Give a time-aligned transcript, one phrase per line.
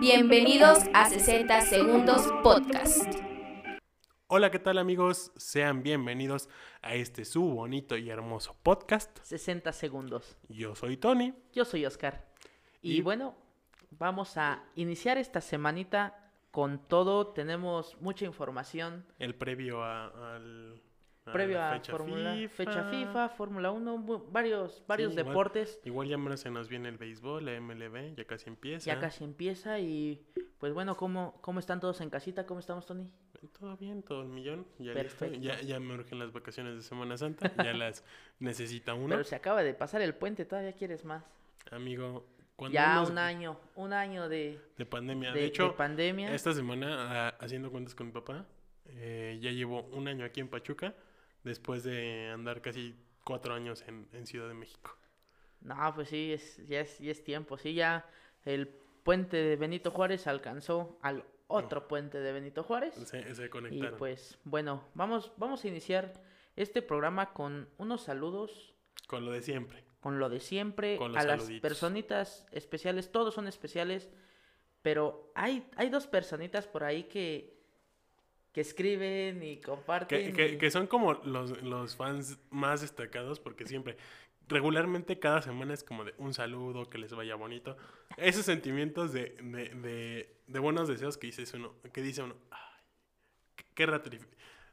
[0.00, 3.06] Bienvenidos a 60 Segundos Podcast.
[4.28, 5.32] Hola, ¿qué tal amigos?
[5.36, 6.48] Sean bienvenidos
[6.82, 9.18] a este su bonito y hermoso podcast.
[9.22, 10.36] 60 segundos.
[10.48, 11.34] Yo soy Tony.
[11.52, 12.26] Yo soy Oscar.
[12.82, 13.34] Y, Y- bueno,
[13.90, 17.28] vamos a iniciar esta semanita con todo.
[17.28, 20.82] Tenemos mucha información El previo a, al...
[21.32, 25.26] previo la a Fórmula fecha FIFA, Fórmula 1, bu- varios, varios igual.
[25.26, 25.80] deportes.
[25.84, 28.86] Igual ya menos se nos viene el béisbol, la MLB, ya casi empieza.
[28.86, 30.24] Ya casi empieza y
[30.58, 32.46] pues bueno, ¿cómo, ¿cómo están todos en casita?
[32.46, 33.08] ¿Cómo estamos, Tony?
[33.58, 34.66] Todo bien, todo el millón.
[34.78, 35.36] Ya Perfecto.
[35.38, 35.44] listo.
[35.46, 37.52] Ya, ya me urgen las vacaciones de Semana Santa.
[37.62, 38.04] Ya las
[38.38, 39.10] necesita uno.
[39.10, 41.22] Pero se acaba de pasar el puente, todavía quieres más.
[41.70, 42.24] Amigo,
[42.56, 45.30] cuando Ya unos- un año, un año de, de pandemia.
[45.30, 46.34] de- De, de hecho, pandemia.
[46.34, 48.46] esta semana, ah, haciendo cuentas con mi papá,
[48.86, 50.94] eh, ya llevo un año aquí en Pachuca,
[51.46, 54.96] después de andar casi cuatro años en, en Ciudad de México.
[55.62, 57.56] No, pues sí, es, ya, es, ya es tiempo.
[57.56, 58.06] Sí, ya
[58.44, 58.68] el
[59.02, 62.94] puente de Benito Juárez alcanzó al otro puente de Benito Juárez.
[62.94, 63.98] Se, se Y conectaron.
[63.98, 66.12] pues bueno, vamos, vamos a iniciar
[66.56, 68.74] este programa con unos saludos,
[69.06, 69.84] Con lo de siempre.
[70.00, 74.10] con lo de siempre, Con los a las personitas especiales, todos son especiales,
[74.82, 77.55] pero hay, hay dos personitas por ahí que,
[78.56, 80.28] que escriben y comparten.
[80.28, 83.98] Que, que- y- que son como los, los fans más destacados porque siempre,
[84.48, 87.76] regularmente cada semana es como de un saludo, que les vaya bonito.
[88.16, 92.82] Esos sentimientos de, de, de, de buenos deseos que, dices uno, que dice uno, ay,
[93.74, 94.26] qué, ratrifi-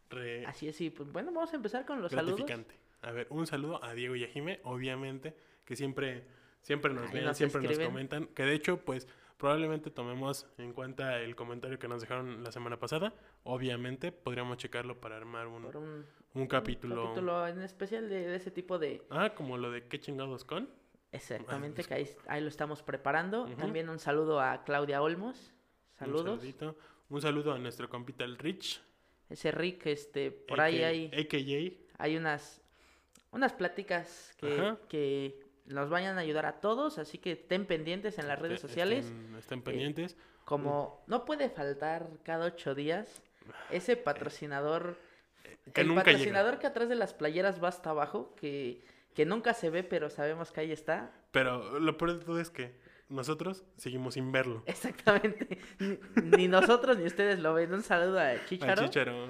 [0.10, 2.38] re- Así es, sí, pues bueno, vamos a empezar con los saludos.
[2.38, 2.76] gratificante.
[3.02, 6.24] A ver, un saludo a Diego y a Jime, obviamente, que siempre,
[6.62, 8.28] siempre nos Ahí ven, nos siempre nos comentan.
[8.28, 9.10] Que de hecho, pues,
[9.44, 13.14] probablemente tomemos en cuenta el comentario que nos dejaron la semana pasada.
[13.44, 17.08] Obviamente, podríamos checarlo para armar un, un, un capítulo.
[17.08, 19.02] capítulo en especial de, de ese tipo de...
[19.10, 20.70] Ah, como lo de qué chingados con.
[21.12, 23.46] Exactamente, pues, que ahí, ahí lo estamos preparando.
[23.58, 25.36] También un saludo a Claudia Olmos.
[25.36, 26.40] Un Saludos.
[26.40, 26.78] saludito.
[27.10, 28.82] Un saludo a nuestro compita el Rich.
[29.30, 31.76] Ese Rick, este, por ahí hay, AKA.
[31.98, 32.62] hay unas,
[33.32, 38.28] unas pláticas que, que nos vayan a ayudar a todos, así que estén pendientes en
[38.28, 39.06] las redes Este- sociales.
[39.06, 40.18] Estén, estén pendientes.
[40.46, 43.22] Como no puede faltar cada ocho días,
[43.72, 44.98] ese patrocinador,
[45.74, 46.14] que el nunca llega.
[46.18, 50.10] patrocinador que atrás de las playeras va hasta abajo, que, que nunca se ve, pero
[50.10, 51.12] sabemos que ahí está.
[51.32, 52.76] Pero lo peor de todo es que
[53.08, 54.64] nosotros seguimos sin verlo.
[54.68, 55.60] Exactamente.
[55.80, 55.98] Ni,
[56.38, 57.74] ni nosotros ni ustedes lo ven.
[57.74, 58.84] Un saludo a Chicharo.
[58.84, 59.28] Chicharo.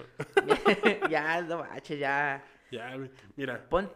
[1.10, 2.44] ya, no manches, ya.
[2.74, 2.98] Ya,
[3.36, 3.70] mira.
[3.70, 3.92] Pon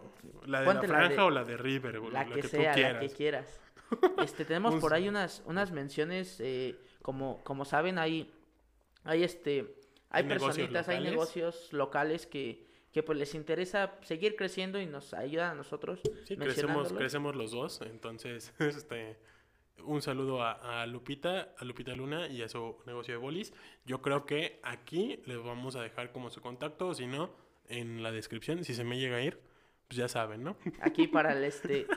[0.45, 2.73] La de ponte la la franja de- o la de River, la que, que, sea,
[2.73, 3.59] tú la que quieras.
[4.23, 8.29] Este, tenemos por ahí unas, unas menciones, eh, como, como saben, hay,
[9.05, 9.75] hay este,
[10.09, 15.51] hay personitas, hay negocios locales que, que pues les interesa seguir creciendo y nos ayudan
[15.51, 17.81] a nosotros Sí, crecemos, crecemos los dos.
[17.81, 19.17] Entonces, este,
[19.85, 23.53] un saludo a, a Lupita, a Lupita Luna y a su negocio de bolis.
[23.85, 27.29] Yo creo que aquí les vamos a dejar como su contacto, si no,
[27.69, 29.39] en la descripción, si se me llega a ir,
[29.87, 30.57] pues ya saben, ¿no?
[30.81, 31.87] Aquí para el este,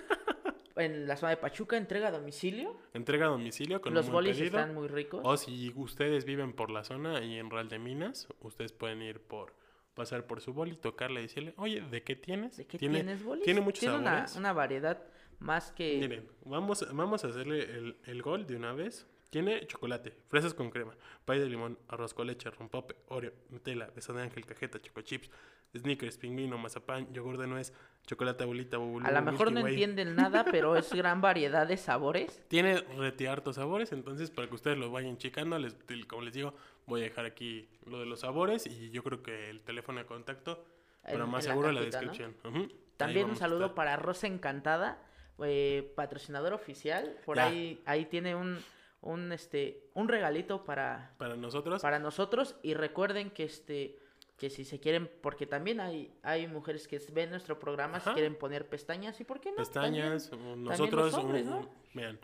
[0.76, 2.76] en la zona de Pachuca, entrega a domicilio.
[2.94, 4.58] Entrega a domicilio con Los un buen bolis pedido.
[4.58, 5.20] están muy ricos.
[5.24, 9.20] O si ustedes viven por la zona y en Real de Minas, ustedes pueden ir
[9.20, 9.54] por
[9.94, 12.56] pasar por su boli, tocarle y decirle, oye, ¿de qué tienes?
[12.56, 13.44] ¿De qué ¿Tiene, tienes bolis?
[13.44, 14.36] Tiene muchos Tiene una, sabores.
[14.36, 15.02] una variedad
[15.40, 15.98] más que...
[15.98, 19.06] Miren, vamos, vamos a hacerle el, el gol de una vez.
[19.30, 20.94] Tiene chocolate, fresas con crema,
[21.24, 25.30] pay de limón, arroz con leche, rompope, oreo, Nutella, beso de ángel, cajeta, choco chips,
[25.76, 27.72] sneakers, pingüino, mazapán, yogur de nuez,
[28.06, 29.72] chocolate abuelita, bubulú, A lo mejor no Way.
[29.74, 32.42] entienden nada, pero es gran variedad de sabores.
[32.48, 35.76] Tiene rete hartos sabores, entonces para que ustedes lo vayan checando, les,
[36.08, 36.54] como les digo,
[36.86, 40.06] voy a dejar aquí lo de los sabores y yo creo que el teléfono de
[40.06, 40.64] contacto,
[41.04, 42.08] pero más la seguro la cajita, ¿no?
[42.12, 42.72] descripción.
[42.96, 44.98] También un saludo para Rosa Encantada,
[45.42, 47.16] eh, patrocinador oficial.
[47.24, 47.46] Por Ya.
[47.46, 48.58] ahí, ahí tiene un,
[49.00, 52.56] un, este, un regalito para, Para nosotros, para nosotros.
[52.62, 53.98] Y recuerden que este
[54.40, 58.14] que si se quieren, porque también hay, hay mujeres que ven nuestro programa, si Ajá.
[58.14, 59.56] quieren poner pestañas, ¿y por qué no?
[59.58, 61.58] pestañas, También- también nosotros, los hombres, un- ¿no?
[61.58, 62.18] un- vean,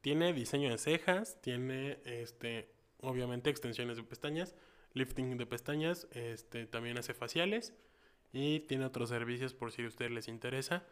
[0.00, 2.70] tiene diseño de cejas, tiene, este,
[3.00, 4.54] obviamente extensiones de pestañas,
[4.94, 7.74] lifting de pestañas, este, también hace faciales
[8.32, 10.84] y tiene otros servicios por si a ustedes les interesa,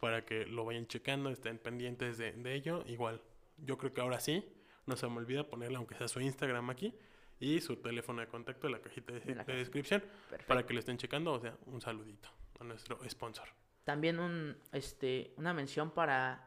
[0.00, 3.22] para que lo vayan checando, estén pendientes de, de ello, igual,
[3.56, 4.44] yo creo que ahora sí,
[4.84, 6.94] no se me olvida ponerle aunque sea su Instagram aquí
[7.40, 10.46] y su teléfono de contacto en la cajita de, la descripción, Perfecto.
[10.46, 12.28] para que lo estén checando, o sea, un saludito
[12.60, 13.48] a nuestro sponsor.
[13.84, 16.46] También un, este, una mención para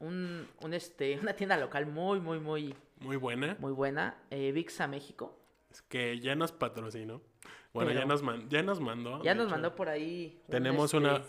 [0.00, 3.56] un, un, este, una tienda local muy, muy, muy, Muy buena.
[3.60, 5.38] muy buena, eh, Vixa México.
[5.70, 7.22] Es que ya nos patrocinó.
[7.72, 9.22] Bueno, ya nos, man- ya nos mandó.
[9.22, 9.50] Ya nos hecho.
[9.52, 10.38] mandó por ahí.
[10.46, 11.24] un, Tenemos este, una,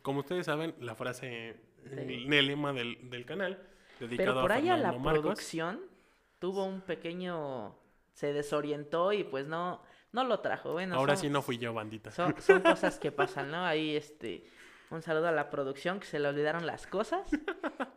[0.00, 1.56] como ustedes saben, la frase,
[1.90, 3.58] el lema del, del canal,
[4.00, 5.20] dedicado Pero por a ahí a la Marcos.
[5.20, 5.80] producción
[6.38, 7.76] tuvo un pequeño...
[8.12, 9.82] Se desorientó y pues no,
[10.12, 10.72] no lo trajo.
[10.72, 12.10] Bueno, Ahora son- sí no fui yo, bandita.
[12.10, 13.64] Son, son cosas que pasan, ¿no?
[13.64, 14.44] Ahí, este,
[14.90, 17.28] un saludo a la producción que se le olvidaron las cosas.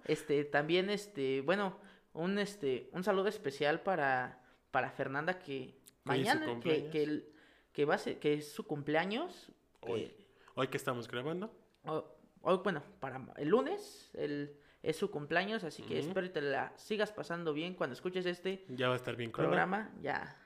[0.06, 1.78] Este, también, este, bueno,
[2.14, 4.42] un, este, un saludo especial para,
[4.72, 7.30] para Fernanda que mañana, que, que,
[7.74, 9.52] que va a ser, que es su cumpleaños.
[9.82, 10.02] Hoy.
[10.02, 10.18] eh,
[10.58, 11.52] Hoy que estamos grabando.
[11.84, 14.56] hoy, bueno, para el lunes, el,
[14.90, 18.66] es su cumpleaños, así que espero que te la sigas pasando bien cuando escuches este
[18.70, 19.48] Ya va a estar bien cruda.
[19.48, 20.38] programa, ya.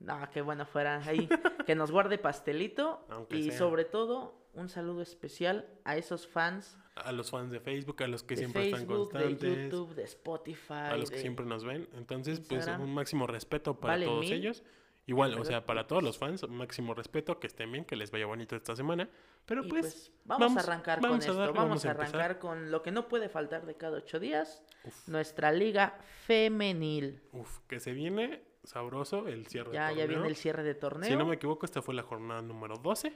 [0.00, 1.28] No, qué bueno fuera ahí.
[1.66, 3.06] que nos guarde pastelito.
[3.08, 3.58] Aunque y sea.
[3.58, 8.22] sobre todo, un saludo especial a esos fans A los fans de Facebook, a los
[8.22, 9.64] que de siempre están Facebook, de constantes.
[9.70, 10.72] YouTube, de Spotify.
[10.74, 11.88] a los que siempre nos ven.
[11.94, 14.32] Entonces, pues un máximo respeto para todos mil.
[14.32, 14.62] ellos.
[15.06, 17.94] Igual, o sea, para todos pues- los fans, un máximo respeto, que estén bien, que
[17.96, 19.08] les vaya bonito esta semana.
[19.44, 21.38] Pero pues, pues, vamos, a arrancar con vamos a esto.
[21.38, 22.16] darle, vamos, a empezar.
[22.16, 24.62] arrancar con lo que no puede faltar de cada ocho días.
[24.84, 25.08] Uf.
[25.08, 27.20] Nuestra liga femenil.
[27.32, 30.30] Uf, que se viene sabroso el cierre Ya, del ya viene torneo.
[30.30, 31.10] el cierre de torneo.
[31.10, 33.12] Si no me equivoco, esta fue la jornada número 12.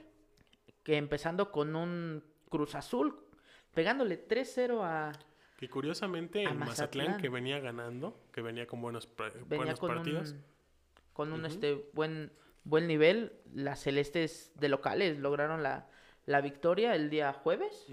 [0.83, 3.19] Que empezando con un Cruz Azul,
[3.73, 5.11] pegándole 3-0 a...
[5.57, 7.21] Que curiosamente A el Mazatlán, Mazatlán.
[7.21, 10.31] que venía ganando, que venía con buenos, venía buenos con partidos.
[10.31, 10.43] un
[11.19, 12.31] con un este buen
[12.63, 15.89] buen nivel las celestes de locales lograron la,
[16.25, 17.87] la victoria el día jueves.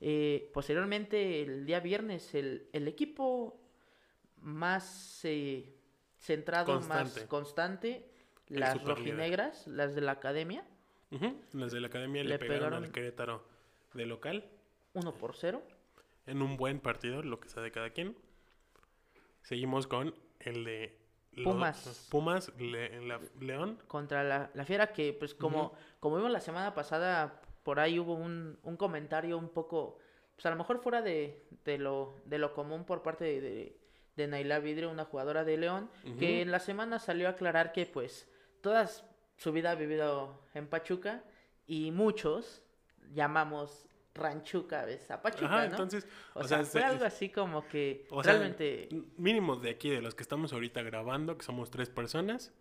[0.00, 3.60] Eh, posteriormente el día viernes el, el equipo
[4.38, 5.72] más eh,
[6.18, 7.20] centrado Constante.
[7.20, 8.10] más constante
[8.48, 10.66] El las rojinegras las de la academia.
[11.52, 13.44] Los de la academia le, Le pegaron, pegaron- al Querétaro
[13.94, 14.44] de local.
[14.94, 15.62] 1 por 0
[16.26, 18.16] En un buen partido, lo que sea de cada quien.
[19.42, 20.98] Seguimos con el de
[21.44, 22.06] Pumas.
[22.10, 23.78] Pumas, Le- la- León.
[23.88, 28.14] contra la, la Fiera que pues como, como vimos la semana pasada, por ahí hubo
[28.14, 29.98] un, un comentario un poco,
[30.34, 33.76] pues a lo mejor fuera de, de, lo, de lo común por parte de, de,
[34.16, 37.86] de Naila Vidrio, una jugadora de León, que en la semana salió a aclarar que
[37.86, 38.28] pues
[38.62, 38.88] toda
[39.36, 41.22] su vida ha vivido en Pachuca
[41.66, 42.62] y muchos
[43.12, 45.10] llamamos Ranchuca ¿ves?
[45.10, 45.70] a Pachuca, Ajá, ¿no?
[45.70, 48.88] entonces, o, o sea, sea, fue algo así como que o sea, realmente...
[49.16, 52.52] mínimo de aquí, de los que estamos ahorita grabando, que somos tres personas,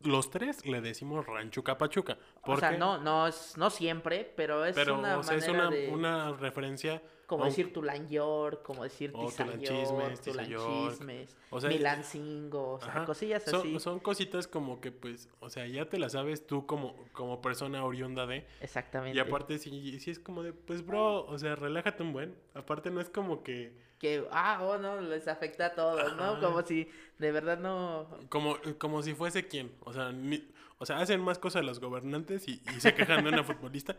[0.00, 2.18] los tres le decimos Ranchuca Pachuca.
[2.42, 5.68] O sea, no, no, es, no siempre, pero es pero una o sea, es manera
[5.68, 5.88] una, de...
[5.90, 7.02] una referencia.
[7.26, 11.60] Como un- decir Tulan York, como decir O Tizan Tulanchismes, York, Tulan Tizan Chismes, O
[11.60, 13.04] sea, Milan Cingo, o sea, Ajá.
[13.04, 13.78] cosillas son, así.
[13.78, 17.84] son cositas como que, pues, o sea, ya te las sabes tú como, como persona
[17.84, 18.46] oriunda de.
[18.60, 19.16] Exactamente.
[19.16, 22.34] Y aparte, sí, sí es como de, pues, bro, o sea, relájate un buen.
[22.54, 23.78] Aparte, no es como que.
[24.00, 26.40] Que, ah, oh, no, les afecta a todos, ¿no?
[26.40, 26.88] Como si
[27.18, 28.08] de verdad no...
[28.30, 29.70] Como, como si fuese quien.
[29.80, 30.48] O sea, ni-
[30.80, 33.96] o sea, hacen más cosas los gobernantes y, y se quejan de una futbolista.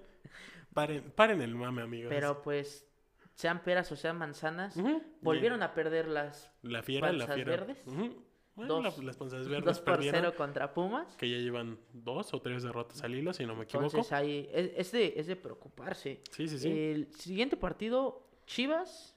[0.73, 2.09] Paren, paren el mame, amigos.
[2.09, 2.85] Pero pues,
[3.35, 4.75] sean peras o sean manzanas,
[5.21, 7.51] volvieron a perder las La fiera, la panzas fiera.
[7.51, 7.77] verdes.
[8.53, 10.21] Bueno, Dos- la- las panzas verdes 2 por perdieron.
[10.21, 11.15] 0 contra Pumas.
[11.15, 13.85] Que ya llevan dos o tres derrotas al hilo, si no me equivoco.
[13.87, 16.21] Entonces ahí es, es de, es de preocuparse.
[16.31, 16.69] Sí, sí, sí.
[16.69, 19.15] El siguiente partido, Chivas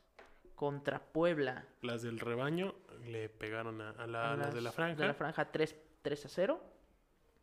[0.55, 1.67] contra Puebla.
[1.83, 2.75] Las del rebaño
[3.07, 5.01] le pegaron a, a la- a las de la franja.
[5.03, 6.63] De la franja 3, 3 a 0.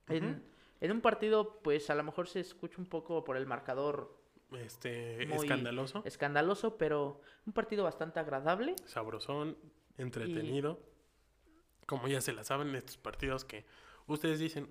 [0.07, 0.43] En,
[0.79, 4.17] en un partido, pues a lo mejor se escucha un poco por el marcador
[4.51, 8.75] Este, escandaloso, escandaloso, pero un partido bastante agradable.
[8.85, 9.57] sabrosón,
[9.97, 10.79] entretenido.
[11.85, 13.65] Como ya se la saben estos partidos que
[14.07, 14.67] ustedes dicen,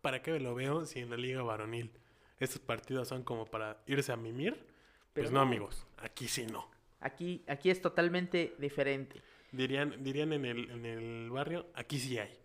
[0.00, 1.90] ¿para qué lo veo si en la liga varonil
[2.38, 4.66] estos partidos son como para irse a mimir?
[5.12, 5.46] Pues no, no.
[5.46, 6.68] amigos, aquí sí no.
[7.00, 9.22] Aquí, aquí es totalmente diferente.
[9.52, 12.38] Dirían, dirían en el, en el barrio, aquí sí hay.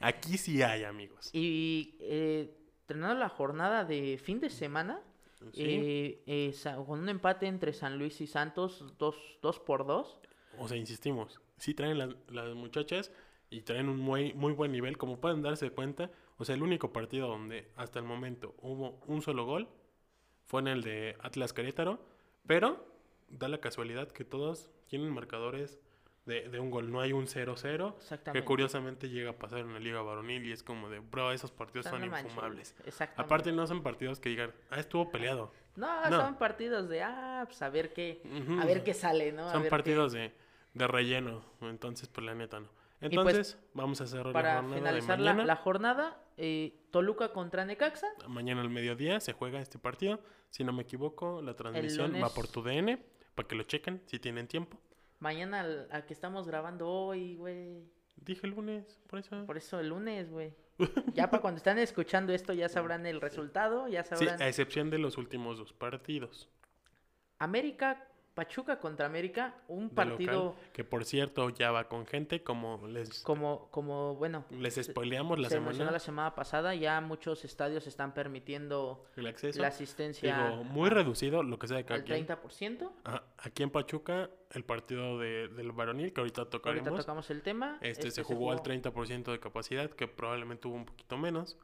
[0.00, 1.30] Aquí sí hay, amigos.
[1.32, 2.54] Y eh,
[2.88, 5.00] la jornada de fin de semana,
[5.52, 5.62] Sí.
[5.64, 6.54] eh, eh,
[6.84, 10.20] con un empate entre San Luis y Santos, 2 por 2.
[10.58, 13.12] O sea, insistimos, sí traen las, las muchachas
[13.48, 16.10] y traen un muy, muy buen nivel, como pueden darse cuenta.
[16.38, 19.68] O sea, el único partido donde hasta el momento hubo un solo gol
[20.46, 22.00] fue en el de Atlas Querétaro,
[22.46, 22.84] pero
[23.28, 25.78] da la casualidad que todos tienen marcadores
[26.28, 26.92] de, de un gol.
[26.92, 30.62] No hay un 0-0, que curiosamente llega a pasar en la Liga Varonil y es
[30.62, 32.76] como de, bro, esos partidos son manches, infumables.
[33.16, 35.50] Aparte, no son partidos que digan, ah, estuvo peleado.
[35.74, 36.20] no, no.
[36.20, 38.22] son partidos de, ah, pues a ver qué,
[38.60, 39.48] a ver qué sale, ¿no?
[39.48, 40.32] A Son ver qué- partidos de,
[40.74, 42.68] de relleno, entonces pues la neta no.
[43.00, 45.46] pues, Entonces, vamos a cerrar la Para jornada de finalizar la, mañana.
[45.46, 48.06] la jornada, eh, Toluca contra Necaxa.
[48.28, 50.20] Mañana al mediodía se juega este partido.
[50.50, 52.98] Si no me equivoco, la transmisión va por tu DN
[53.34, 54.78] para que lo chequen si tienen tiempo.
[55.20, 57.82] Mañana al, al que estamos grabando hoy, güey.
[58.16, 59.44] Dije el lunes, por eso.
[59.46, 60.54] Por eso el lunes, güey.
[61.14, 64.40] Ya para cuando están escuchando esto ya sabrán el resultado, ya Sí, sabrán.
[64.42, 66.48] a excepción de los últimos dos partidos.
[67.38, 68.07] América
[68.38, 72.86] Pachuca contra América, un de partido local, que por cierto ya va con gente, como
[72.86, 77.44] les, como, como bueno, les se- spoileamos la se semana, la semana pasada, ya muchos
[77.44, 79.60] estadios están permitiendo el acceso.
[79.60, 82.26] la asistencia Digo, muy reducido, lo que sea de cada al quien.
[82.26, 82.90] 30%.
[83.02, 87.42] Ajá, Aquí en Pachuca, el partido de, del varonil, que ahorita tocaremos, Ahorita tocamos el
[87.42, 87.78] tema.
[87.80, 91.56] este, se jugó al 30% de capacidad, que probablemente hubo un poquito menos.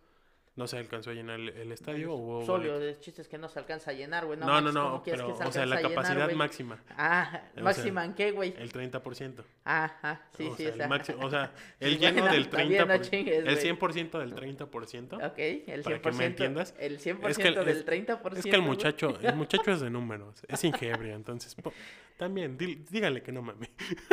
[0.56, 2.12] No se alcanzó a llenar el, el estadio.
[2.14, 2.80] hubo Solo boletos.
[2.82, 4.38] de chistes que no se alcanza a llenar, güey.
[4.38, 6.25] No, No, no, manches, no, ¿cómo quieres pero, que se o sea, la llenar, capacidad
[6.26, 6.37] güey?
[6.37, 8.54] máxima, Ah, O máxima sea, en qué, güey.
[8.56, 9.44] el 30%.
[9.64, 10.88] Ajá, sí, o sí, sea, o el sea.
[10.88, 13.56] máximo- o sea, el lleno bueno, del también 30%, no chingues, el güey.
[13.56, 15.26] 100% del 30%.
[15.26, 15.82] Ok, el 100%.
[15.82, 16.75] para que me entiendas.
[16.78, 18.37] El 100% Es que el- del es- 30%.
[18.38, 18.62] Es que el güey.
[18.70, 21.73] muchacho, el muchacho es de números, es ingebrio, entonces po-
[22.16, 23.70] también dí- dígale que no mame.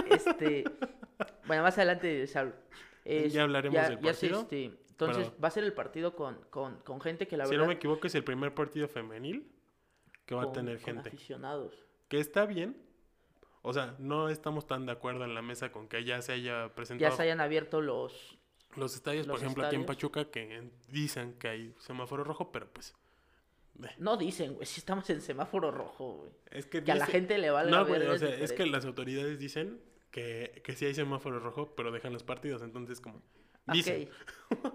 [0.10, 0.64] Este,
[1.46, 2.54] bueno, más adelante Saúl,
[3.06, 4.72] es- Ya hablaremos ya- del ya se, partido, este,
[5.06, 7.68] entonces va a ser el partido con, con, con gente que la si verdad no
[7.70, 9.52] me equivoco es el primer partido femenil
[10.26, 11.10] que va a tener gente.
[11.10, 11.74] aficionados.
[12.08, 12.78] Que está bien.
[13.64, 16.68] O sea, no estamos tan de acuerdo en la mesa con que ya se haya
[16.68, 18.38] Ya presentado se hayan abierto los
[18.76, 19.86] los estadios, por ejemplo, aquí en.
[19.86, 22.96] Pachuca que en- dicen que hay semáforo rojo, pero pues
[23.98, 26.32] no dicen, güey, si estamos en semáforo rojo, güey.
[26.52, 28.86] es que Que a la gente le valga No, güey, o sea, es que las
[28.86, 29.82] autoridades dicen
[30.12, 33.22] que, que sí hay semáforo rojo, pero dejan los partidos, entonces como
[33.68, 34.10] dicen.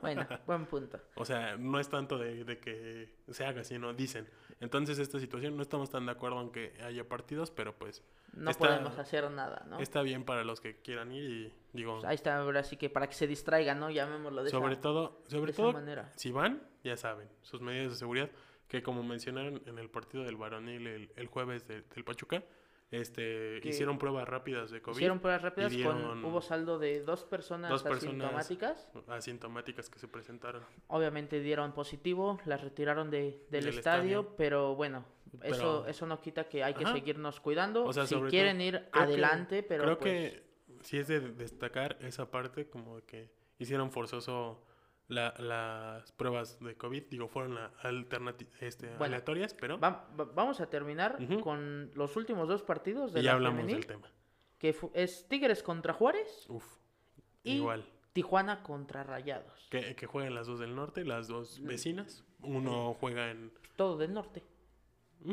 [0.00, 0.98] Bueno, buen punto.
[1.16, 4.28] O sea, no es tanto de, de que se haga, sino dicen.
[4.60, 8.02] Entonces, esta situación no estamos tan de acuerdo en que haya partidos, pero pues
[8.32, 9.78] No Está- podemos hacer nada, ¿no?
[9.80, 12.88] está bien para los que quieran ir y digo, Pues ahí está, ahora sí que
[12.88, 13.90] para que se distraigan, ¿no?
[13.90, 16.10] Llamémoslo de sobre esa, todo, sobre todo, manera.
[16.16, 18.30] si van, ya saben, sus medidas de seguridad,
[18.68, 22.42] que como mencionaron en el partido del varonil el, el jueves de- del Pachuca,
[22.90, 27.02] este, Que hicieron pruebas rápidas de COVID, Hicieron pruebas rápidas dieron con hubo saldo de
[27.02, 28.88] dos personas dos personas asintomáticas.
[29.08, 30.62] asintomáticas que se presentaron.
[30.88, 34.36] Obviamente dieron positivo, las retiraron de, del, Del estadio, estadio.
[34.36, 35.04] pero bueno,
[35.42, 36.94] eso, Pero- eso no quita que hay que Ajá.
[36.94, 37.84] seguirnos cuidando.
[37.84, 40.42] O sea, si quieren todo, ir creo que- adelante, pero Creo pues, que
[40.82, 44.62] sí es de destacar esa parte, como que hicieron forzoso
[45.08, 47.58] la- las pruebas de COVID, digo, fueron
[48.60, 53.20] este, Bueno, aleatorias, pero va- va- vamos a terminar con los últimos dos partidos de
[53.20, 54.10] y ya la hablamos femenil, del tema.
[54.58, 56.66] que es Tigres contra Juárez Uf,
[57.44, 57.84] y igual.
[58.12, 59.68] Tijuana contra Rayados.
[59.70, 62.24] Que, que jueguen las dos del norte, las dos vecinas.
[62.40, 63.52] Uno juega en...
[63.76, 64.42] Todo del norte.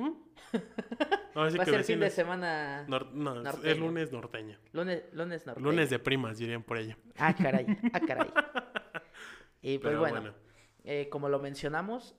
[1.35, 3.75] Ahora sí Va a ser fin de semana Nor- no, es- es norteño.
[3.85, 4.57] lunes norteño.
[4.73, 5.61] lunes, lunes norte.
[5.61, 6.97] Lunes de primas, dirían por ella.
[7.17, 8.29] Ah, caray, ah, caray.
[9.63, 10.35] Y pues Pero bueno, bueno,
[10.83, 12.15] eh, como lo mencionamos,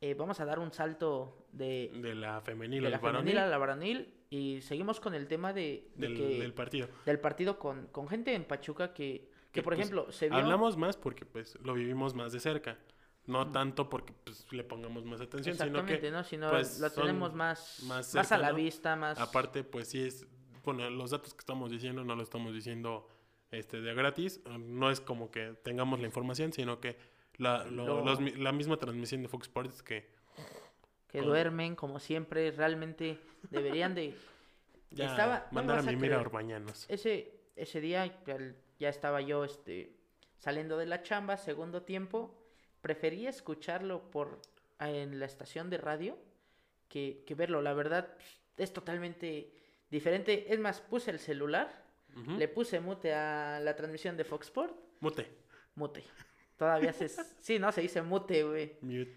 [0.00, 3.58] eh, vamos a dar un salto de, de la femenil de la femenil a la
[3.58, 6.88] varonil y seguimos con el tema de, de del, que- del partido.
[7.04, 10.38] del partido con, con gente en Pachuca que, que, Que, por pues, ejemplo, se vio...
[10.38, 12.78] Hablamos más porque pues lo vivimos más de cerca.
[13.26, 16.24] No tanto porque pues le pongamos más atención, sino que ¿no?
[16.24, 19.20] Sino pues, lo tenemos más, más más, a la vista, más...
[19.20, 20.26] aparte pues sí es,
[20.64, 23.06] bueno, los datos que estamos diciendo no lo estamos diciendo
[23.50, 26.96] este de gratis, no es como que tengamos la información, sino que
[27.36, 30.08] la, lo- Lo- los mi- la misma transmisión de Fox Sports que
[31.08, 33.18] que con- duermen, como siempre, realmente
[33.50, 34.14] deberían de...
[34.90, 36.20] ya Estaba- no mandar a vas a mimir a.
[36.20, 36.86] Orbañanos.
[36.88, 38.38] Ese, ese día ya,
[38.78, 39.96] ya estaba yo este,
[40.38, 42.36] saliendo de la chamba, segundo tiempo.
[42.80, 44.40] Prefería escucharlo por
[44.78, 46.16] en la estación de radio
[46.88, 47.60] que, que verlo.
[47.60, 48.16] La verdad
[48.56, 49.52] es totalmente
[49.90, 50.52] diferente.
[50.52, 51.84] Es más, puse el celular,
[52.38, 54.74] Le puse mute a la transmisión de Fox Sport.
[55.00, 55.26] Mute.
[55.74, 56.04] Mute.
[56.56, 57.08] Todavía se...
[57.08, 58.76] sí, no, se dice mute, güey.
[58.82, 59.14] Mute.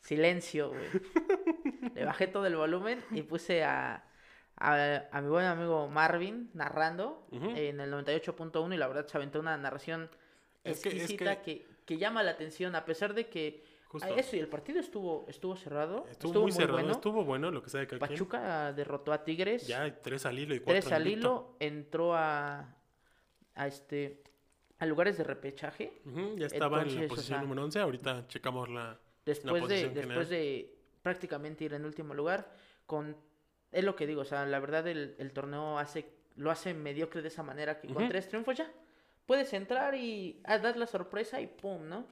[0.00, 1.92] Silencio, güey.
[1.94, 4.04] Le bajé todo el volumen y puse a,
[4.56, 9.40] a, a mi buen amigo Marvin narrando en el 98.1 y la verdad se aventó
[9.40, 10.10] una narración
[10.64, 14.06] Es que- es exquisita que, que, llama la atención a pesar de que Justo.
[14.06, 16.92] a eso y el partido estuvo estuvo cerrado, Estuvo, muy, cerrado, bueno.
[16.92, 17.98] estuvo bueno lo que sea de quien.
[17.98, 22.76] Pachuca derrotó a Tigres, Ya tres al hilo y cuatro tres al hilo, entró a
[23.54, 24.22] a este
[24.78, 26.02] a lugares de repechaje.
[26.36, 27.80] Ya estaba en Entonces, la o posición sea, número 11.
[27.80, 29.00] Ahorita checamos la.
[29.24, 30.28] después de posición después general.
[30.28, 32.52] de prácticamente ir en último lugar
[32.86, 33.16] con
[33.72, 37.22] es lo que digo o sea la verdad el, el torneo hace lo hace mediocre
[37.22, 38.70] de esa manera que con tres triunfos ya
[39.26, 42.06] puedes entrar y ah, das la sorpresa y pum no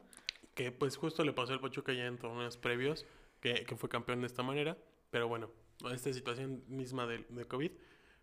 [0.56, 3.06] Que pues justo le pasó al Pachuca ya en torneos previos.
[3.40, 4.76] Que, que fue campeón de esta manera.
[5.10, 5.50] Pero bueno,
[5.92, 7.70] esta situación misma del de COVID.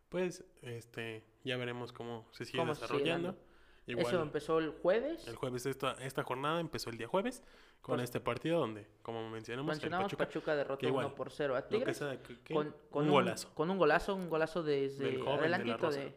[0.10, 3.38] Pues este ya veremos cómo se sigue Cómo se sigue desarrollando.
[3.86, 7.44] Igual eso empezó el jueves el jueves, esta, esta jornada empezó el día jueves.
[7.82, 10.56] Con este partido donde, como mencionamos, el mencionamos Pachuca, Pachuca.
[10.56, 13.54] derrotó que igual, 1 por 0 a Tigres sea, que- que- con, con un golazo.
[13.54, 16.13] con un golazo un golazo desde de adelantito de,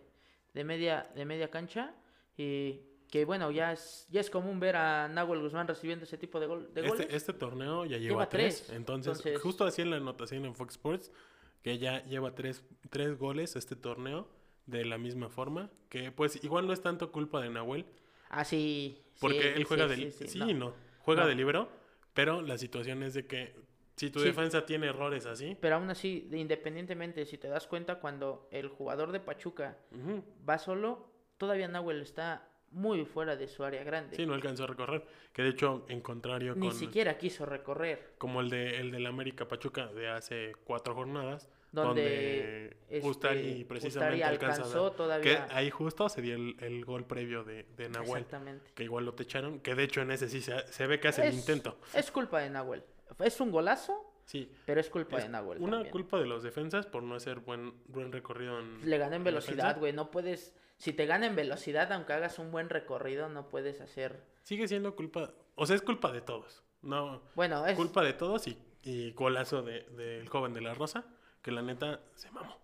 [0.54, 1.92] de media de media cancha
[2.36, 6.40] y que bueno ya es ya es común ver a Nahuel Guzmán recibiendo ese tipo
[6.40, 8.64] de, gol, de goles Este, este torneo ya Lleva tres.
[8.66, 8.76] tres.
[8.76, 11.12] Entonces, Entonces- justo así en la anotación en Fox Sports,
[11.62, 14.28] que ya lleva tres, tres goles este torneo
[14.66, 17.86] de la misma forma, que pues igual no es tanto culpa de Nahuel,
[18.28, 19.00] Ah, sí.
[19.20, 20.10] porque sí, él juega sí, de...
[20.10, 20.46] sí, Sí, no.
[20.52, 20.74] no.
[21.00, 21.28] juega No.
[21.28, 21.68] de libero,
[22.14, 23.54] pero la situación es de que
[23.94, 28.00] si tu defensa tiene errores así, Pero aún así, de- independientemente, si te das cuenta,
[28.00, 29.78] cuando el jugador de Pachuca
[30.48, 31.08] va solo,
[31.38, 34.14] todavía Nahuel está muy fuera de su área grande.
[34.16, 35.02] sí, no alcanzó a recorrer,
[35.32, 36.76] que de hecho en contrario Ni con...
[36.76, 38.14] siquiera quiso recorrer.
[38.18, 43.64] como el de el del América Pachuca de hace cuatro jornadas, Donde, donde Ustari este,
[43.64, 47.44] precisamente Ustari alcanza a alcanzó todavía- que ahí justo se dio el, el gol previo
[47.44, 48.70] de, de Nahuel, Exactamente.
[48.74, 51.26] que igual lo techaron, que de hecho en ese sí se, se ve que hace
[51.26, 51.78] el intento.
[51.94, 52.82] Es culpa de Nahuel.
[53.20, 55.58] Es un golazo, Sí, pero es culpa es de Nahuel.
[55.62, 55.92] una también.
[55.92, 58.80] culpa de los defensas por no hacer buen, buen recorrido en...
[58.90, 59.92] Le gané en velocidad, güey.
[59.92, 60.52] No puedes.
[60.78, 64.22] Si te gana en velocidad, aunque hagas un buen recorrido, no puedes hacer.
[64.42, 67.76] Sigue siendo culpa, o sea, es culpa de todos, no, Bueno, es.
[67.76, 71.04] culpa de todos y, y golazo de- del joven de la Rosa,
[71.42, 72.56] que la neta se mamó.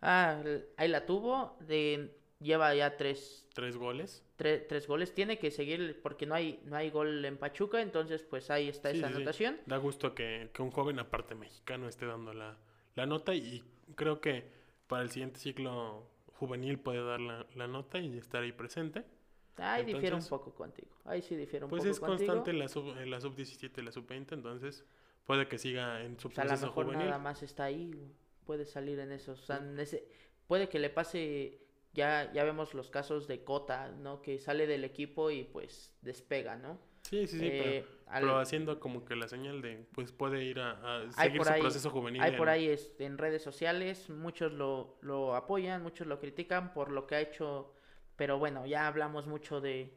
[0.00, 0.42] Ah,
[0.76, 1.56] ahí la tuvo.
[1.60, 2.16] De...
[2.40, 4.24] Lleva ya tres, Tres goles.
[4.38, 5.12] tre- tres goles.
[5.12, 7.82] Tiene que seguir porque no hay, no hay gol en Pachuca.
[7.82, 9.16] Entonces, pues ahí está Sí, esa sí, sí.
[9.18, 9.60] anotación.
[9.66, 12.56] Da gusto que, que un joven, aparte mexicano, esté dando la,
[12.94, 13.62] la nota y
[13.94, 14.50] creo que
[14.86, 16.08] para el siguiente ciclo
[16.40, 19.04] juvenil puede dar la, la nota y estar ahí presente.
[19.56, 20.96] Ahí difiere un poco contigo.
[21.04, 22.18] Ahí sí difiere un Pues poco es contigo.
[22.32, 24.84] constante en la sub, en la sub 17 y la sub 20, entonces
[25.26, 27.06] puede que siga en su O sea, a lo mejor juvenil.
[27.06, 28.10] nada más está ahí,
[28.46, 29.38] puede salir en esos.
[29.40, 30.08] o sea, en ese-
[30.46, 31.60] puede que le pase,
[31.92, 34.22] ya, ya vemos los casos de Cota, ¿no?
[34.22, 36.78] Que sale del equipo y pues despega, ¿no?
[37.02, 40.44] Sí, sí, sí, Eh, pero, al- pero haciendo como que la señal de, pues puede
[40.44, 40.72] ir a,
[41.06, 42.20] a seguir su ahí, proceso juvenil.
[42.22, 46.90] hay por ahí este, en redes sociales, muchos lo, lo apoyan, muchos lo critican por
[46.90, 47.72] lo que ha hecho,
[48.16, 49.96] pero bueno, ya hablamos mucho de...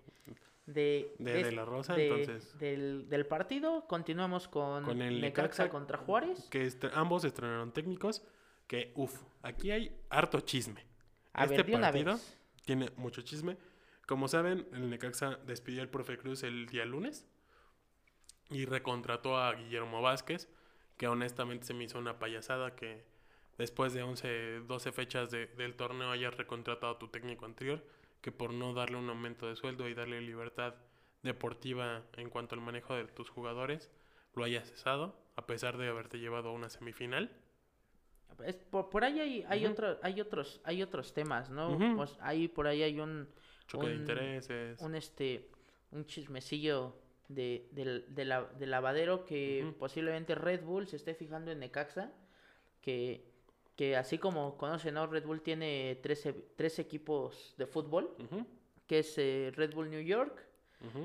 [0.65, 2.57] De, De- de la Rosa, de- entonces.
[2.57, 6.47] Del, del partido, continuamos con, Con el Necaxa contra Juárez.
[6.49, 8.23] Que estre- ambos estrenaron técnicos,
[8.65, 10.85] que uff, aquí hay harto chisme.
[11.33, 12.17] A este ver, partido
[12.63, 13.57] tiene mucho chisme.
[14.07, 17.27] Como saben, el Necaxa despidió al profe Cruz el día lunes
[18.53, 20.47] y recontrató a Guillermo Vázquez,
[20.97, 23.03] que honestamente se me hizo una payasada que
[23.57, 27.83] después de 11, 12 fechas de- del torneo hayas recontratado a tu técnico anterior,
[28.21, 30.75] que por no darle un aumento de sueldo y darle libertad
[31.23, 33.89] deportiva en cuanto al manejo de tus jugadores,
[34.35, 37.31] lo hayas cesado, a pesar de haberte llevado a una semifinal.
[38.45, 41.77] Es- por, por ahí hay, hay, otro- hay otros hay otros temas, ¿no?
[41.95, 43.29] Pues ahí por ahí hay un
[43.67, 44.81] Choque de intereses.
[44.81, 45.49] un este
[45.91, 46.95] un chismecillo
[47.35, 52.11] de, del, de la- del lavadero que posiblemente Red Bull se esté fijando en Necaxa
[52.81, 53.23] que,
[53.75, 55.07] que así como conocen, ¿no?
[55.07, 58.15] Red Bull tiene tres, e- tres equipos de fútbol
[58.87, 60.45] que es eh, Red Bull New York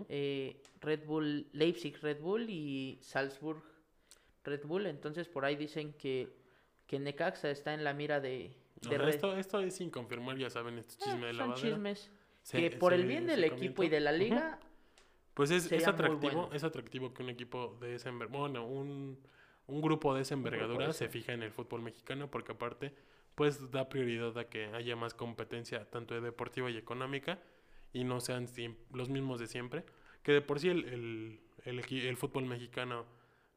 [0.08, 3.62] eh, Red Bull Leipzig Red Bull y Salzburg
[4.44, 4.86] Red Bull.
[4.86, 6.28] Entonces por ahí dicen que
[6.86, 8.50] que Necaxa está en la mira de,
[8.88, 9.08] de Red.
[9.10, 11.68] esto, esto es sin confirmar, ya saben, este Ah, chisme de son lavadero.
[11.68, 12.10] chismes
[12.42, 14.58] Se- que por el bien del equipo y de la liga
[15.38, 16.50] Pues es, es atractivo, bueno.
[16.52, 19.16] es atractivo que un equipo de esa bueno, un,
[19.68, 22.92] un grupo de esa envergadura se fija en el fútbol mexicano porque aparte
[23.36, 27.38] pues da prioridad a que haya más competencia tanto de deportiva y económica
[27.92, 28.48] y no sean
[28.92, 29.84] los mismos de siempre,
[30.24, 33.06] que de por sí el, el, el fútbol mexicano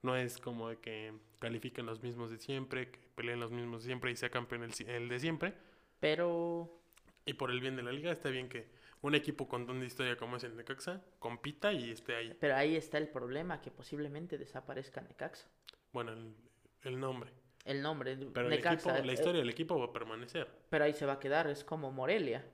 [0.04, 3.88] no es como de que califiquen los mismos de siempre, que peleen los mismos de
[3.88, 5.56] siempre y sea campeón el, el de siempre,
[6.00, 6.80] pero
[7.26, 8.68] y por el bien de la liga está bien que
[9.02, 12.38] un equipo con tanta historia como es el Necaxa compita y esté ahí.
[12.40, 15.48] pero ahí está el problema que posiblemente desaparezca Necaxa
[15.92, 16.36] Bueno, el,
[16.84, 17.32] el nombre.
[17.66, 20.48] el nombre Pero el equipo, la eh, historia del equipo va a permanecer.
[20.70, 22.46] pero ahí se va a quedar es como Morelia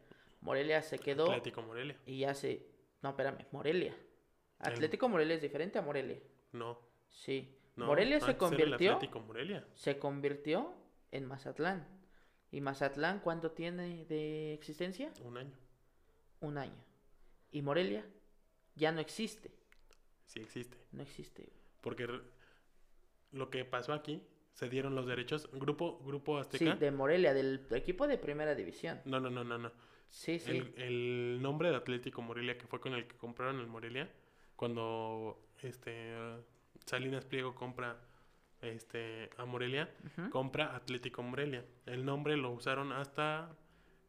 [0.42, 1.98] Morelia se quedó Atlético Morelia.
[2.06, 2.66] y ya se
[3.02, 3.96] no espérame Morelia
[4.60, 6.20] Atlético Morelia es diferente a Morelia
[6.54, 6.80] No.
[7.10, 9.66] sí no Morelia se convirtió Atlético Morelia.
[9.76, 10.74] se convirtió
[11.12, 11.86] en Mazatlán
[12.52, 15.54] y Mazatlán cuánto tiene de existencia Un año.
[16.42, 16.84] Un año
[17.52, 18.06] y Morelia
[18.76, 19.52] ya no existe
[20.26, 20.78] Sí existe.
[20.92, 21.50] no existe
[21.82, 22.08] Porque
[23.32, 24.22] lo que pasó aquí,
[24.54, 25.50] se dieron los derechos.
[25.54, 26.76] Grupo, Grupo Sí, Azteca.
[26.76, 29.00] de Morelia, del equipo de primera división.
[29.06, 29.72] No, no, no, no, no.
[30.10, 30.52] Sí, sí.
[30.52, 34.10] El, el nombre de Atlético Morelia, que fue con el que compraron el Morelia,
[34.56, 36.14] cuando este
[36.86, 37.98] Salinas Pliego compra
[38.62, 39.94] este a Morelia,
[40.32, 41.64] compra Atlético Morelia.
[41.86, 43.56] El nombre lo usaron hasta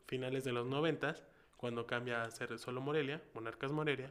[0.07, 1.23] finales de los noventas,
[1.59, 4.11] cuando cambia a ser solo Morelia, Monarcas Morelia,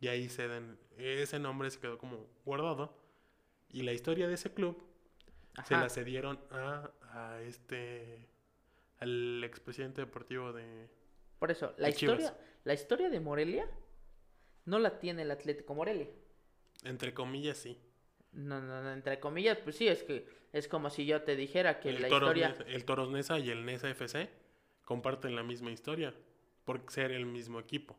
[0.00, 2.96] y ahí se den, ese nombre se quedó como guardado,
[3.68, 4.82] y la historia de ese club
[5.66, 8.26] se la cedieron a, a este,
[9.00, 10.88] al expresidente deportivo de...
[11.38, 12.20] Por eso, la Chivas.
[12.20, 13.68] historia, la historia de Morelia
[14.64, 16.08] no la tiene el Atlético Morelia.
[16.84, 17.78] Entre comillas, sí.
[18.32, 21.80] No, no, no, entre comillas, pues sí, es que es como si yo te dijera
[21.80, 22.56] que el, la Toros historia...
[22.56, 24.30] Nesa- el Toros Nesa y el Nesa FC
[24.84, 26.14] comparten la misma historia
[26.64, 27.96] por ser el mismo equipo,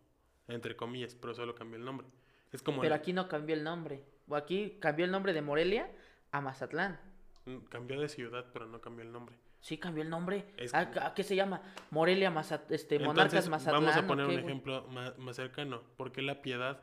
[0.47, 2.07] entre comillas, pero solo cambió el nombre.
[2.51, 4.03] Es como Pero el- aquí no cambió el nombre.
[4.27, 5.89] O aquí cambió el nombre de Morelia
[6.31, 6.99] a Mazatlán.
[7.45, 9.35] mm, cambió de ciudad, pero no cambió el nombre.
[9.59, 10.45] Sí, cambió el nombre.
[10.57, 11.61] Es ¿A, que- a qué se llama?
[11.91, 13.81] Morelia, Mazat este, Monarcas Entonces, Mazatlán.
[13.83, 15.81] vamos a ¿o poner un ejemplo más, más cercano.
[15.97, 16.81] ¿Por qué La Piedad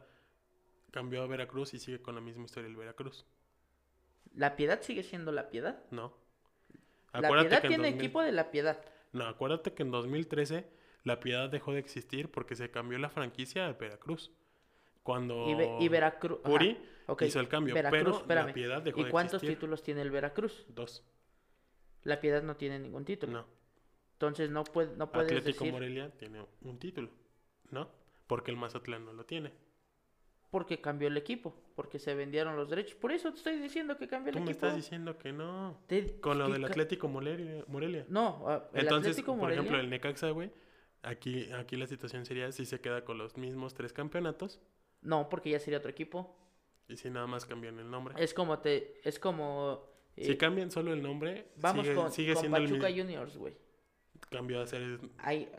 [0.91, 3.25] cambió a Veracruz y sigue con la misma historia el Veracruz?
[4.35, 5.83] La Piedad sigue siendo La Piedad.
[5.91, 6.13] No.
[7.13, 8.85] La Piedad que tiene 2000 equipo de La Piedad.
[9.13, 10.67] No, acuérdate que en 2013
[11.05, 14.31] La Piedad dejó de existir porque se cambió la franquicia a Veracruz.
[15.03, 16.39] Cuando Y, Ve- y Veracruz.
[16.45, 16.79] Puri
[17.23, 18.47] hizo el cambio, Veracruz, pero espérame.
[18.49, 19.57] La Piedad dejó ¿Y de cuántos existir.
[19.59, 20.65] títulos tiene el Veracruz?
[20.69, 21.05] Dos.
[22.05, 23.33] La Piedad no tiene ningún título.
[23.33, 23.47] No.
[24.13, 27.11] Entonces no, puede, no puedes Atlético decir Morelia tiene un título.
[27.71, 27.89] ¿No?
[28.29, 29.53] Porque el Mazatlán no lo tiene.
[30.51, 32.95] porque cambió el equipo, porque se vendieron los derechos.
[32.97, 34.67] Por eso te estoy diciendo que cambió el Tú me equipo.
[34.67, 35.81] estás diciendo que no.
[35.87, 37.65] Te- Con lo del Atlético Morelia.
[37.69, 38.05] Morelia.
[38.11, 40.51] No, ah, el Entonces, Atlético por ejemplo, el Necaxa, güey,
[41.03, 44.61] aquí, aquí la situación sería si se queda con los mismos tres campeonatos
[45.01, 46.37] No, porque ya sería otro equipo.
[46.89, 48.15] y si nada más cambian el nombre.
[48.23, 52.33] Es como te, es como eh, si cambian solo el nombre, vamos sigue, con, sigue
[52.35, 53.01] con siendo Pachuca el.
[53.01, 53.57] Juniors, güey.
[54.31, 55.01] Cambió a ser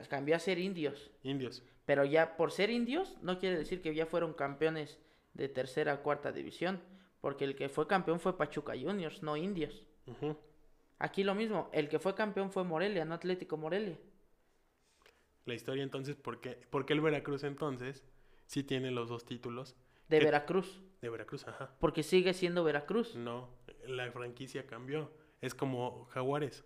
[0.10, 1.62] cambió a ser indios, indios.
[1.86, 4.99] pero ya por ser indios no quiere decir que ya fueron campeones
[5.34, 6.79] de tercera, cuarta división,
[7.19, 9.84] porque el que fue campeón fue Pachuca Juniors, no indios.
[10.99, 13.97] Aquí lo mismo, el que fue campeón fue Morelia, no Atlético Morelia.
[15.45, 18.03] La historia entonces, ¿por qué, por qué el Veracruz entonces
[18.45, 19.75] sí tiene los dos títulos
[20.08, 20.19] De.
[20.19, 21.47] Veracruz, de Veracruz?
[21.47, 21.75] Ajá.
[21.79, 23.15] porque sigue siendo Veracruz.
[23.15, 23.49] No,
[23.86, 25.12] la franquicia cambió.
[25.41, 26.63] Es como Jaguares.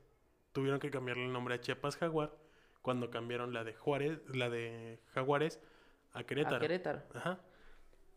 [0.51, 2.35] Tuvieron que cambiarle el nombre a Chiapas Jaguar
[2.81, 5.59] cuando cambiaron la de Juárez, la de Jaguares
[6.13, 6.57] a Querétaro.
[6.57, 7.01] A Querétaro.
[7.13, 7.39] Ajá.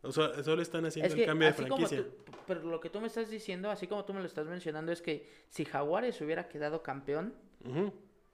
[0.03, 2.03] O sea, solo están haciendo Es el cambio de franquicia.
[2.03, 4.91] tú, pero lo que tú me estás diciendo, así como tú me lo estás mencionando,
[4.91, 7.33] es que si Jaguares hubiera quedado campeón.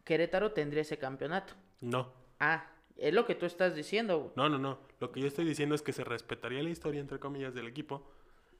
[0.03, 1.53] Querétaro tendría ese campeonato.
[1.81, 4.19] No, Ah, es lo que tú estás diciendo.
[4.19, 4.31] güey.
[4.35, 4.79] no, no, no.
[4.99, 8.07] Lo que yo estoy diciendo es que se respetaría la historia, entre comillas, del equipo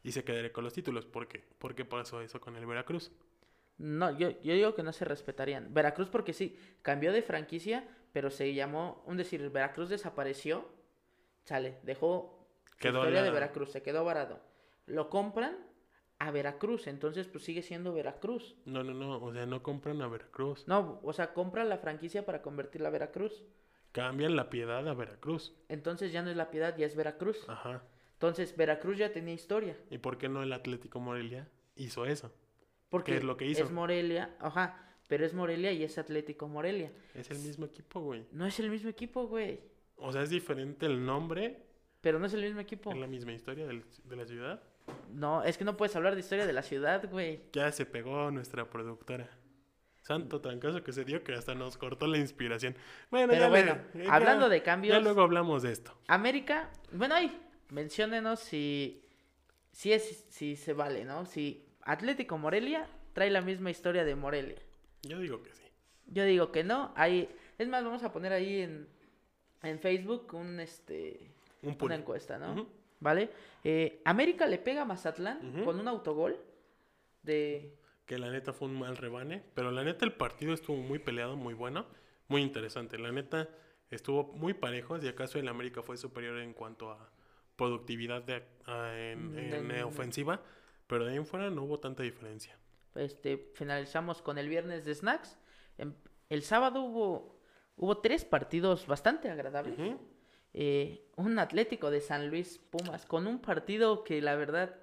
[0.04, 1.06] y se quedaría con los títulos.
[1.06, 1.44] ¿Por qué?
[1.60, 3.12] ¿Por qué pasó eso con el Veracruz?
[3.78, 5.74] No, yo, yo digo que no se respetarían.
[5.74, 10.68] Veracruz porque sí, cambió de franquicia, pero se llamó, un decir, Veracruz desapareció,
[11.44, 12.48] sale, dejó
[12.80, 14.40] Quedó historia de la- Veracruz, se quedó varado.
[14.88, 15.56] Lo compran
[16.20, 18.56] a Veracruz, entonces pues sigue siendo Veracruz.
[18.66, 19.22] No, no, no.
[19.22, 20.68] O sea, no compran a Veracruz.
[20.68, 23.44] No, o sea, compran la franquicia para convertirla a Veracruz.
[23.92, 25.56] Cambian la piedad a Veracruz.
[25.70, 27.46] Entonces ya no es La Piedad, ya es Veracruz.
[27.48, 27.84] Ajá.
[28.14, 29.78] Entonces Veracruz ya tenía historia.
[29.90, 32.32] ¿Y por qué no el Atlético Morelia hizo eso?
[32.90, 33.64] Porque es lo que hizo?
[33.64, 36.92] Es Morelia, ajá, pero es Morelia y es Atlético Morelia.
[37.14, 38.26] Es el mismo equipo, güey.
[38.32, 39.60] No es el mismo equipo, güey.
[39.98, 41.67] O sea, es diferente el nombre,
[42.08, 42.90] Pero no es el mismo equipo.
[42.90, 44.64] es la misma historia del- de la ciudad.
[45.14, 47.42] No, es que no puedes hablar de historia de la ciudad, güey.
[47.52, 49.30] Ya se pegó nuestra productora.
[50.04, 52.78] Santo trancazo que se dio que hasta nos cortó la inspiración.
[53.12, 55.98] Bueno, Pero ya le- bueno, ya- hablando de cambios- Ya luego hablamos de esto.
[56.08, 57.38] América, bueno, ahí,
[57.72, 59.04] menciónenos si,
[59.74, 61.26] si, es, si se vale, ¿no?
[61.26, 64.60] Si Atlético Morelia trae la misma historia de Morelia.
[65.04, 65.64] Yo digo que sí.
[66.06, 66.94] Yo digo que no.
[66.96, 68.88] Ahí, es más, vamos a poner ahí en,
[69.62, 71.34] en Facebook un este
[71.68, 72.68] Un una encuesta, ¿no?
[73.00, 73.30] ¿Vale?
[73.64, 76.38] Eh, América le pega a Mazatlán con un autogol
[77.24, 77.78] de...
[78.06, 79.44] Que la neta fue un mal rebane.
[79.54, 81.86] Pero la neta el partido estuvo muy peleado, muy bueno.
[82.30, 82.98] Muy interesante.
[82.98, 83.50] La neta
[83.92, 84.98] estuvo muy parejo.
[85.00, 87.12] Si acaso el América fue superior en cuanto a
[87.58, 90.42] productividad de, a- en, Mm, en, de- ofensiva.
[90.88, 92.58] Pero de ahí en fuera no hubo tanta diferencia.
[92.96, 95.38] Este, finalizamos con el viernes de snacks.
[95.78, 95.94] Em-
[96.30, 97.42] El sábado hubo,
[97.76, 99.78] hubo tres partidos bastante agradables.
[99.78, 100.00] Ujú.
[100.60, 104.74] Eh, un Atlético de San Luis Pumas con un partido que la verdad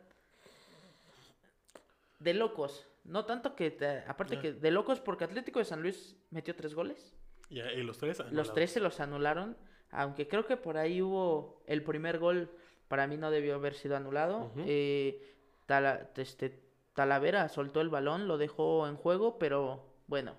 [2.20, 2.86] de locos.
[3.04, 6.74] No tanto que, te- aparte que de locos porque Atlético de San Luis metió tres
[6.74, 7.14] goles.
[7.50, 9.56] Y, y los tres Los tres se los anularon,
[9.90, 12.50] aunque creo que por ahí hubo el primer gol,
[12.88, 14.52] para mí no debió haber sido anulado.
[14.58, 15.20] Eh,
[15.66, 16.60] Tala- este,
[16.94, 20.36] Talavera soltó el balón, lo dejó en juego, pero bueno,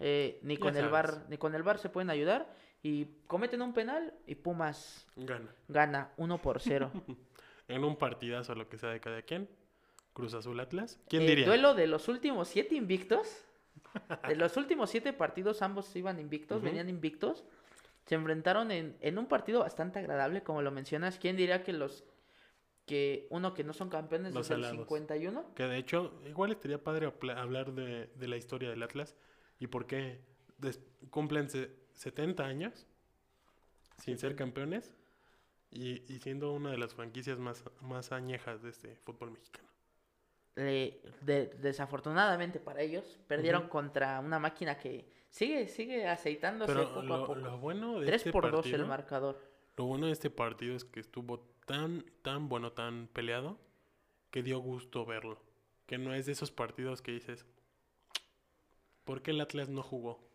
[0.00, 2.52] eh, ni con el bar, ni con el bar se pueden ayudar
[2.82, 5.50] y cometen un penal y Pumas Gana.
[5.68, 6.90] gana 1 por 0.
[7.68, 9.48] En un partidazo, lo que sea de cada quien.
[10.12, 11.00] Cruz Azul Atlas.
[11.08, 11.46] ¿Quién diría?
[11.46, 13.44] Duelo de los últimos siete invictos.
[14.28, 17.44] De los últimos siete partidos, ambos iban invictos, venían invictos.
[18.04, 21.18] Se enfrentaron en, en un partido bastante agradable, como lo mencionas.
[21.18, 22.04] ¿Quién diría que los
[22.84, 24.86] que uno que no son campeones Los desde el alados.
[24.86, 25.54] 51?
[25.56, 29.16] Que de hecho, igual estaría padre hablar de, de la historia del Atlas
[29.58, 30.20] y por qué
[30.58, 32.86] des- cumplen se- 70 años
[33.98, 34.92] sin ser campeones
[35.70, 39.68] y, y siendo una de las franquicias más, más añejas de este fútbol mexicano.
[40.54, 47.14] le- de- desafortunadamente para ellos, perdieron contra una máquina que sigue, sigue aceitándose Pero poco
[47.14, 47.34] a poco.
[47.34, 49.42] lo bueno de 3 este por 2 partido, el marcador.
[49.76, 53.58] lo bueno de este partido es que estuvo tan, tan bueno, tan peleado,
[54.30, 55.42] que dio gusto verlo.
[55.86, 57.44] Que no es de esos partidos que dices,
[59.04, 60.25] ¿por qué el Atlas no jugó?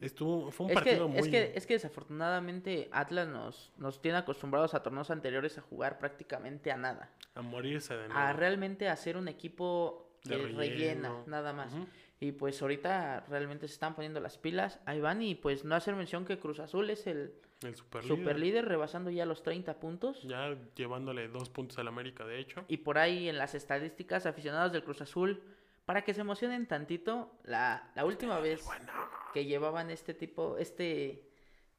[0.00, 1.18] Estuvo, fue un Es que, partido muy...
[1.18, 5.98] es, que, es que desafortunadamente Atlas nos, nos tiene acostumbrados a torneos anteriores a jugar
[5.98, 7.10] prácticamente a nada.
[7.34, 8.20] a morirse de nuevo.
[8.20, 11.72] A realmente hacer un equipo De que rellena, nada más.
[12.20, 14.80] Y pues ahorita realmente se están poniendo las pilas.
[14.86, 18.38] Ahí van y pues no hacer mención que Cruz Azul es el El super, super
[18.38, 20.22] líder rebasando ya los 30 puntos.
[20.22, 22.64] Ya llevándole dos puntos al América, de hecho.
[22.68, 25.42] Y por ahí en las estadísticas, aficionados del Cruz Azul,
[25.84, 28.64] para que se emocionen tantito, la, la última vez
[29.34, 31.28] que llevaban este tipo, este,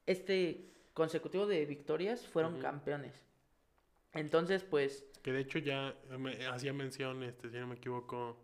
[0.05, 3.13] este consecutivo de victorias, fueron campeones.
[4.13, 8.37] Entonces, pues, Que de hecho ya me hacía mención, este, si no me equivoco,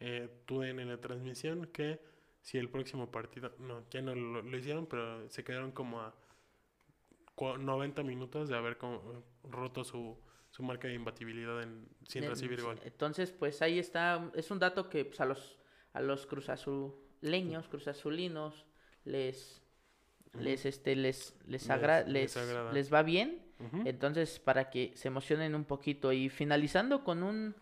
[0.00, 2.00] eh, tú en la transmisión, que
[2.40, 6.14] si el próximo partido, no, ya no lo, lo hicieron, pero se quedaron como a
[7.36, 10.18] cua- 90 minutos de haber como, roto su,
[10.50, 12.80] su marca de imbatibilidad en, sin en- recibir gol.
[12.84, 15.58] entonces, pues ahí está, es un dato que pues, a los,
[15.92, 16.26] a los
[17.28, 18.64] cruzazuleños, cruzazulinos,
[19.04, 19.62] les,
[20.38, 22.72] les, este, les, les, Les- agra- les les, agrada.
[22.72, 23.40] les va bien.
[23.86, 26.12] Entonces, para que se emocionen un poquito.
[26.12, 27.54] Y finalizando con un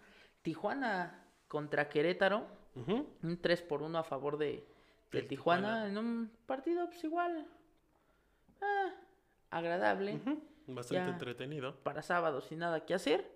[0.43, 2.45] Tijuana contra Querétaro,
[2.75, 4.65] un 3 por 1 a favor de,
[5.11, 5.87] Tijuana, Tijuana.
[5.89, 7.47] en un partido pues igual
[8.63, 8.91] ah,
[9.51, 10.19] agradable.
[10.67, 11.09] Bastante Ya.
[11.13, 11.77] entretenido.
[11.85, 13.31] para sábado sin nada que hacer.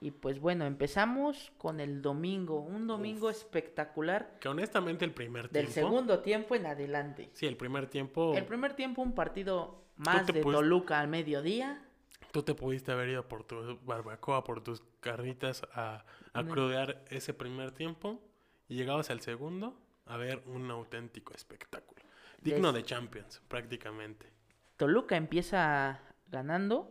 [0.00, 5.66] Y pues bueno, empezamos con el domingo, un domingo espectacular Que honestamente el primer del
[5.66, 5.72] tiempo...
[5.90, 7.30] segundo tiempo en adelante.
[7.34, 8.34] Sí, el primer tiempo...
[8.36, 11.84] El primer tiempo un partido más de Toluca al mediodía.
[12.32, 16.50] Tú te pudiste haber ido por tu barbacoa, por tus carnitas a, a No.
[16.52, 18.20] crudear ese primer tiempo
[18.68, 19.76] y llegabas al segundo
[20.06, 22.00] a ver un auténtico espectáculo.
[22.40, 24.32] Digno Des- de Champions, prácticamente.
[24.76, 26.90] Toluca empieza ganando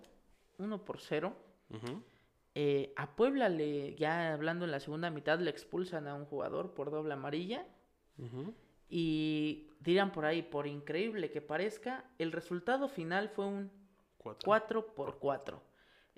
[0.60, 1.36] 1 por 0.
[1.72, 2.04] Ujú.
[2.56, 6.74] Eh, a Puebla le, ya hablando en la segunda mitad, le expulsan a un jugador
[6.74, 7.66] por doble amarilla.
[8.90, 13.72] Y dirán por ahí, por increíble que parezca, el resultado final fue un
[14.18, 14.46] Cuatro.
[14.46, 15.62] 4 por 4.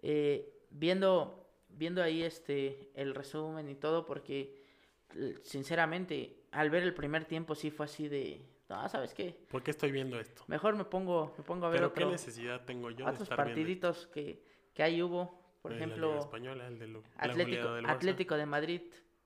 [0.02, 4.64] Eh, viendo, viendo ahí este el resumen y todo, porque
[5.44, 8.42] sinceramente, al ver el primer tiempo sí fue así de.
[8.70, 9.38] No, ¿sabes qué?
[9.50, 10.44] ¿Por qué estoy viendo esto?
[10.48, 13.22] Mejor me pongo, me pongo a ver Pero qué otro- necesidad tengo yo de otros
[13.24, 14.42] estar viendo partiditos que,
[14.74, 15.41] que ahí hubo.
[15.62, 17.86] Por ejemplo, española, el de lo- la Atlético, del.
[17.86, 18.82] Atlético de Madrid,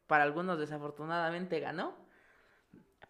[0.08, 1.96] para algunos desafortunadamente ganó,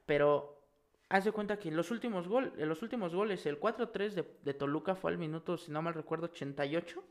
[0.06, 0.62] pero
[1.10, 4.54] haz de cuenta que los últimos, gol, en los últimos goles, el 4-3 de, de
[4.54, 7.04] Toluca fue al minuto, si no mal recuerdo, 88,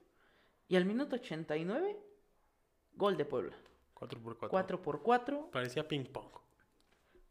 [0.69, 1.97] y al minuto 89,
[2.95, 3.57] gol de Puebla.
[3.95, 4.49] 4 por 4.
[4.51, 6.31] 4 por 4, Parecía ping pong.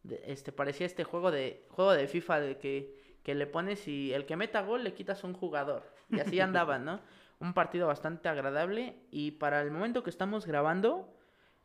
[0.04, 4.14] de- este, parecía este juego de, juego de FIFA de que, que le pones y
[4.14, 5.84] el que meta gol le quitas un jugador.
[6.10, 7.02] Y así andaban, ¿no?
[7.44, 11.14] Un partido bastante agradable y para el momento que estamos grabando,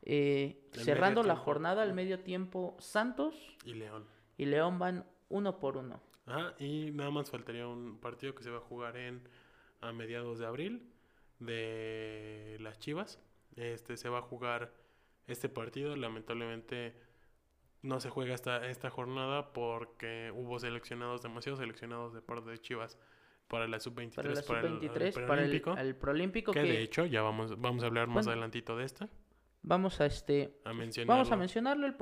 [0.03, 1.43] eh, cerrando la tiempo.
[1.45, 3.33] jornada al medio tiempo, Santos
[3.65, 4.05] Y León.
[4.37, 6.01] y León van uno por uno.
[6.25, 9.27] Ajá, y nada más faltaría un partido que se va a jugar en
[9.81, 10.91] a mediados de abril
[11.39, 13.19] de las Chivas.
[13.55, 14.73] Este se va a jugar
[15.27, 16.93] este partido, lamentablemente
[17.81, 22.97] no se juega esta esta jornada porque hubo seleccionados demasiados seleccionados de parte de Chivas
[23.49, 26.61] para la sub-23 Para la para, el- el sub-23, para el, preolímpico, el proolímpico que
[26.61, 29.09] que, de hecho ya vamos vamos a hablar más Bueno, adelantito de esta,
[29.63, 31.95] vamos a este a mencionar vamos a mencionarlo el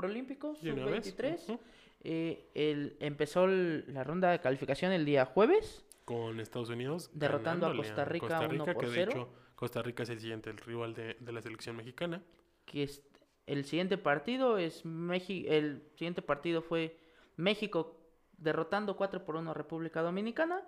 [0.75, 1.05] de vez.
[1.07, 1.59] sub-23 Ujú.
[2.03, 7.65] eh, el, empezó el- la ronda de calificación el día jueves con Estados Unidos Derrotando
[7.65, 9.11] a ganándole Costa Rica uno por que de cero.
[9.11, 12.21] hecho Costa Rica es el siguiente el rival de, de la selección mexicana
[12.65, 13.01] que es-
[13.45, 16.97] el siguiente partido es México, el siguiente partido fue
[17.37, 17.96] México
[18.37, 20.61] derrotando 4 por 1 a República Dominicana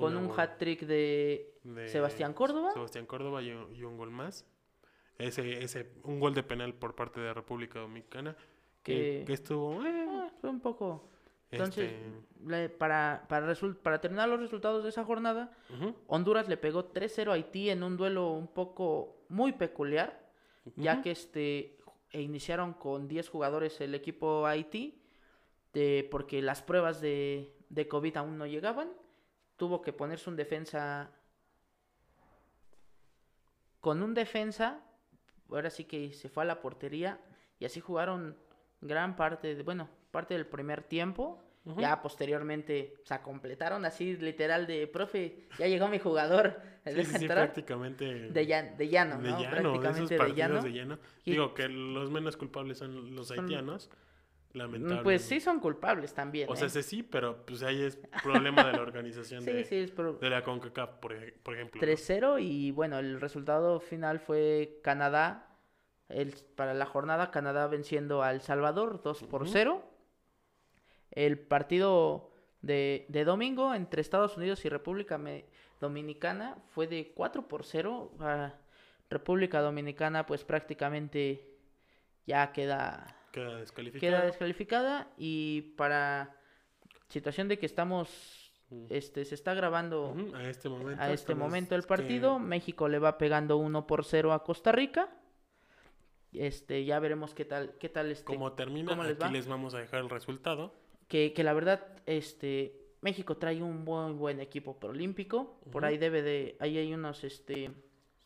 [0.00, 2.72] con un hat-trick de de Sebastián Córdoba.
[2.72, 4.44] Sebastián Córdoba y un, y un gol más.
[5.18, 8.36] Ese ese un gol de penal por parte de República Dominicana
[8.82, 11.08] que, estuvo eh, ah, fue un poco.
[11.52, 15.52] Entonces este, le- para para, para terminar los resultados de esa jornada
[16.06, 20.18] Honduras le pegó 3-0 a Haití en un duelo un poco muy peculiar
[20.76, 21.76] ya que este
[22.10, 25.01] e iniciaron con 10 jugadores el equipo Haití
[25.72, 28.90] de, porque las pruebas de, de COVID aún no llegaban.
[29.56, 31.10] Tuvo que ponerse un defensa
[33.80, 34.80] con un defensa,
[35.50, 37.20] ahora sí que se fue a la portería
[37.58, 38.36] y así jugaron
[38.80, 41.42] gran parte, de, bueno, parte del primer tiempo
[41.78, 46.60] Ya posteriormente, o sea, completaron así literal de, profe, ya llegó mi jugador.
[46.84, 47.44] ¿me Sí, deja sí, sí, entrar?".
[47.46, 48.04] prácticamente.
[48.30, 49.40] de, llan- de llano, de ¿no?
[49.40, 50.62] llano, de esos Prácticamente de llano.
[50.62, 50.98] de llano.
[51.24, 53.90] Y- Digo que los menos culpables son los haitianos.
[54.54, 55.02] Lamentablemente.
[55.02, 56.48] Pues sí son culpables también.
[56.50, 56.68] O sea, ¿eh?
[56.68, 60.18] ese sí, pero pues ahí es problema de la organización sí, de, sí, es por
[60.20, 61.80] de la CONCACAF, por, por ejemplo.
[61.80, 61.86] ¿no?
[61.86, 65.48] 3-0 y bueno, el resultado final fue Canadá.
[66.08, 69.50] El, para la jornada, Canadá venciendo a El Salvador 2 por Ujú.
[69.52, 69.82] 0.
[71.10, 75.46] El partido de, de domingo entre Estados Unidos y República Me-
[75.80, 78.12] Dominicana fue de 4 por 0.
[78.20, 78.54] Ah,
[79.10, 81.56] República Dominicana pues prácticamente
[82.26, 84.00] ya queda Queda descalificado.
[84.00, 86.36] queda descalificada y para
[87.08, 88.52] situación de que estamos
[88.88, 91.02] este se está grabando A este momento.
[91.02, 94.70] a este momento el que- partido México le va pegando 1 por 0 a Costa
[94.72, 95.10] Rica
[96.32, 99.30] este ya veremos qué tal qué tal este Como termina, cómo les aquí va.
[99.30, 100.72] les vamos a dejar el resultado.
[101.08, 105.86] que, que la verdad este México trae un buen buen equipo preolímpico por Ujú.
[105.90, 107.70] ahí debe de ahí hay unos este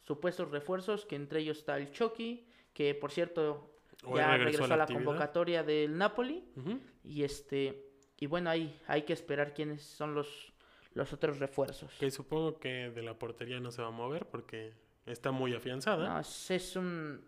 [0.02, 3.72] supuestos refuerzos que entre ellos está el Chucky que por cierto
[4.06, 6.80] Hoy ya regresó regresó a la la convocatoria del Napoli Ujú.
[7.04, 7.84] y este
[8.18, 10.52] y bueno ahí hay que esperar quiénes son los
[10.94, 14.72] los otros refuerzos Que supongo que de la portería no se va a mover porque
[15.04, 16.08] está muy afianzada.
[16.08, 17.22] no es, un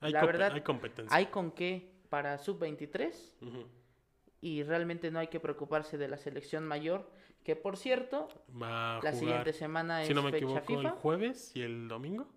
[0.00, 1.14] hay, la verdad, hay competencia.
[1.16, 3.66] hay con qué para sub 23 Ujú.
[4.40, 7.10] y realmente no hay que preocuparse de la selección mayor
[7.44, 8.28] que por cierto
[8.60, 11.52] Va a la jugar, siguiente semana es si no me fecha equivoco, el FIFA jueves
[11.56, 12.28] y el domingo.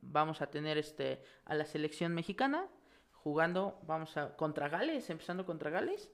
[0.00, 2.66] vamos a tener este a la selección mexicana
[3.24, 6.10] jugando vamos a contra Gales empezando contra Gales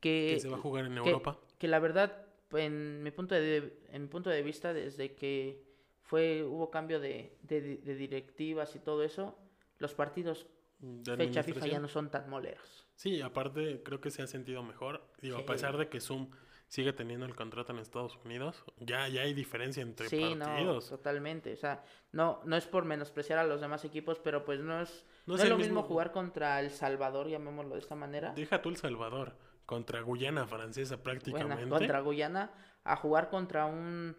[0.00, 1.38] que que se va a jugar en que- Europa.
[1.58, 5.62] que la verdad en mi punto de en mi punto de vista desde que
[6.02, 9.36] fue hubo cambio de, de, de directivas y todo eso
[9.78, 10.46] los partidos
[10.78, 14.62] de fecha FIFA ya no son tan moleros Sí, aparte creo que se ha sentido
[14.62, 15.02] mejor.
[15.20, 15.42] Digo, Sí.
[15.42, 16.30] a pesar de que Zoom
[16.68, 20.88] sigue teniendo el contrato en Estados Unidos, ya, ya hay diferencia entre sí no partidos.
[20.90, 24.80] totalmente o sea no no es por menospreciar a los demás equipos pero pues no
[24.82, 28.32] es No no, es lo mismo mismo- jugar contra el Salvador llamémoslo de esta manera
[28.34, 31.68] Deja tú El Salvador contra Guyana Francesa prácticamente.
[31.68, 32.50] contra Guyana
[32.84, 34.16] a jugar contra un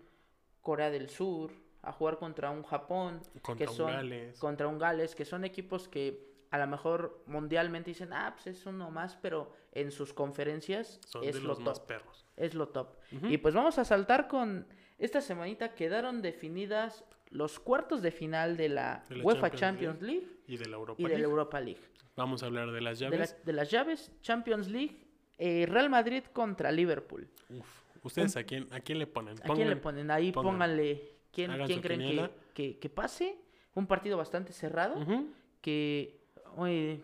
[0.62, 4.39] Corea del Sur a jugar contra un Japón Contra que un son Gales.
[4.39, 8.66] contra un Gales que son equipos que a lo mejor mundialmente dicen ah pues es
[8.66, 12.26] uno más pero en sus conferencias Son es de lo los top más perros.
[12.38, 14.66] es lo top y pues vamos a saltar con
[14.98, 19.60] esta semanita quedaron definidas los cuartos de final de la, De la UEFA Champions
[20.00, 21.30] Champions League, Y de la Europa y de la League.
[21.32, 21.82] Europa League
[22.15, 23.19] Vamos a hablar de las de, llaves.
[23.19, 24.98] las- de las llaves Champions League
[25.39, 27.65] eh, Real Madrid contra Liverpool Uf.
[28.04, 29.36] ¿Ustedes a quién, a quién le ponen?
[29.43, 30.12] ¿A quién le Pongan- ponen?
[30.12, 30.54] Ahí pongan.
[30.54, 33.38] pónganle quién, quién creen que, que, que pase.
[33.76, 35.30] Un partido bastante cerrado, Ujú.
[35.62, 36.19] que
[36.58, 37.02] oye,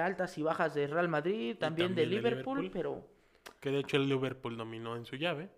[0.00, 2.70] altas y bajas de Real Madrid, también, de, también de Liverpool, Liverpool.
[2.72, 3.08] pero
[3.60, 5.48] Que de hecho el Liverpool dominó en su llave.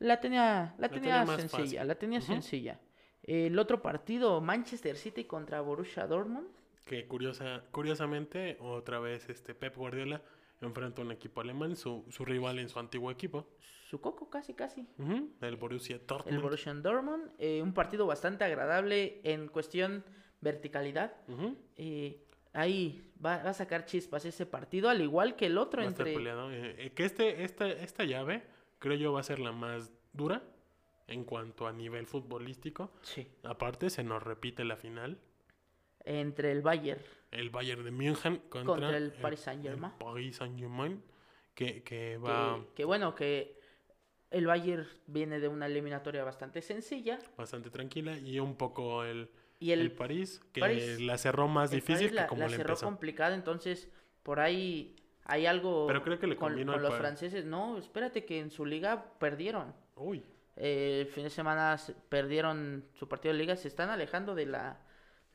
[0.00, 1.86] la tenía, la tenía, tenía más sencilla, fácil.
[1.88, 2.26] la tenía Ujú.
[2.32, 2.80] sencilla.
[3.28, 6.48] El otro partido, Manchester City contra Borussia Dortmund.
[6.86, 10.22] Que curiosa, curiosamente, otra vez este Pep Guardiola
[10.62, 13.46] enfrenta a un equipo alemán, su, su rival en su antiguo equipo,
[13.88, 14.88] Su coco, casi, casi.
[15.42, 16.34] El Borussia Dortmund.
[16.34, 17.30] El Borussia Dortmund.
[17.38, 20.04] eh, un partido bastante agradable en cuestión
[20.40, 21.12] verticalidad.
[21.76, 25.86] Eh, ahí va, va a sacar chispas ese partido, al igual que el otro va
[25.86, 26.18] a estar entre...
[26.18, 26.50] peleado.
[26.50, 28.42] Eh, que este, esta, esta llave,
[28.78, 30.42] creo yo, va a ser la más dura
[31.08, 32.92] en cuanto a nivel futbolístico.
[33.02, 33.26] Sí.
[33.42, 35.18] Aparte, se nos repite la final.
[36.04, 37.00] Entre el Bayern.
[37.30, 39.92] El Bayern de München contra, Contra el Paris Saint-Germain.
[39.98, 41.02] Paris Saint-Germain,
[41.54, 43.58] que, que va Que, que bueno, que
[44.30, 47.18] el Bayern viene de una eliminatoria bastante sencilla.
[47.36, 48.16] bastante tranquila.
[48.18, 49.28] Y un poco el,
[49.60, 52.56] Y el, el, París, que París- la cerró más difícil la, que como la le
[52.56, 52.86] cerró empezó.
[52.86, 53.90] complicada, entonces
[54.22, 54.94] por ahí
[55.24, 57.44] hay algo Pero creo que le con, con los franceses.
[57.44, 59.74] No, espérate que en su liga perdieron.
[59.96, 60.22] Uy,
[60.60, 64.46] Eh, el fin de semana se- perdieron su partido de liga, se están alejando de
[64.46, 64.80] la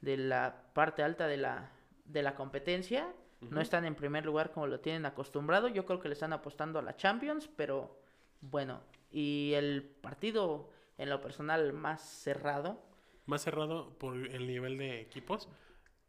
[0.01, 1.71] de la parte alta de la
[2.05, 3.12] de la competencia.
[3.41, 5.67] No están en primer lugar como lo tienen acostumbrado.
[5.67, 7.99] Yo creo que le están apostando a la Champions, pero
[8.39, 8.79] bueno.
[9.12, 12.81] Y el partido, en lo personal, más cerrado,
[13.25, 15.49] más cerrado por el nivel de equipos.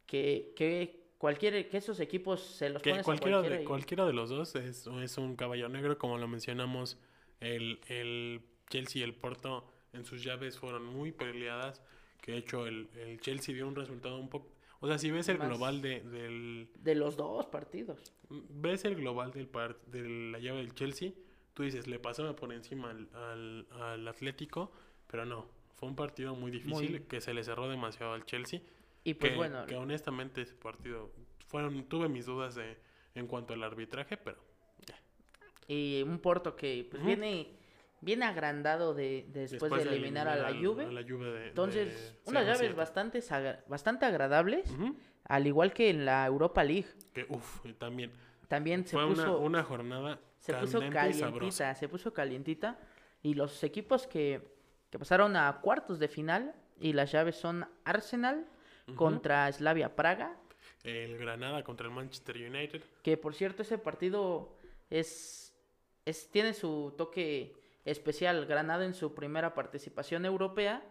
[0.07, 3.66] que, que cualquier que esos equipos se los Que pones cualquiera, a cualquiera de, y-
[3.66, 6.98] cualquiera de los dos es, es un caballo negro, como lo mencionamos.
[7.40, 8.42] El, el
[8.75, 11.81] Chelsea y el Porto en sus llaves fueron muy peleadas.
[12.20, 14.48] Que de hecho el, el Chelsea dio un resultado un poco.
[14.81, 16.68] O sea, si ves el Más- global de, del.
[16.81, 18.12] de los dos partidos.
[18.29, 20.02] Ves el global del par, de
[20.33, 21.12] la llave del Chelsea,
[21.54, 24.72] tú dices, le pasaron por encima al, al, al Atlético,
[25.06, 25.46] pero no.
[25.77, 28.60] Fue un partido muy difícil Muy- que se le cerró demasiado al Chelsea.
[29.04, 31.10] Y pues que, bueno, que honestamente ese partido
[31.48, 32.77] fueron tuve mis dudas de
[33.14, 34.38] en cuanto al arbitraje pero
[35.68, 37.48] Y un Porto que pues viene,
[38.05, 40.85] viene agrandado de, después, de eliminar a la al- Juve.
[40.85, 42.75] a la Juve de- Entonces, de unas llaves 0-7.
[42.75, 43.21] bastante,
[43.67, 44.71] bastante agradables,
[45.25, 46.87] al igual que en la Europa League.
[47.13, 48.13] Que, uf, también.
[48.48, 52.79] También se Fue puso, una, una jornada se puso calientita, se puso calientita.
[53.23, 54.42] Y los equipos que,
[54.90, 58.46] que pasaron a cuartos de final, y las llaves son Arsenal
[58.96, 60.37] contra Slavia Praga,
[60.83, 62.83] El Granada contra el Manchester United.
[63.02, 64.55] que por cierto ese partido
[64.90, 65.55] es,
[66.05, 68.46] es tiene su toque especial.
[68.46, 70.82] Granada en su primera participación europea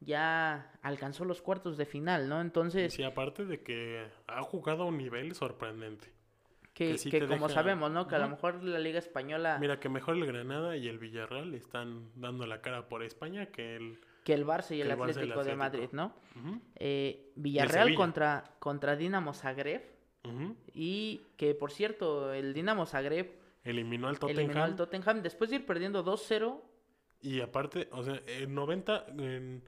[0.00, 2.40] ya alcanzó los cuartos de final, ¿no?
[2.40, 6.12] Entonces, sí, aparte de que ha jugado a un nivel sorprendente.
[6.74, 8.08] que, que sí que te como deja- sabemos, ¿no?
[8.08, 11.54] Que a lo mejor la Liga Española, Mira que mejor el Granada y el Villarreal
[11.54, 14.00] están dando la cara por España que el...
[14.24, 15.54] que el Barça y el Atlético de.
[15.54, 16.14] Madrid, ¿no?
[16.76, 19.82] Eh, Villarreal contra, contra Dinamo Zagreb.
[20.72, 24.38] Y que, por cierto, el Dinamo Zagreb Eliminó al Tottenham.
[24.44, 26.60] eliminó al Tottenham después de ir perdiendo 2-0.
[27.20, 29.62] Y aparte, o sea, en 90, en-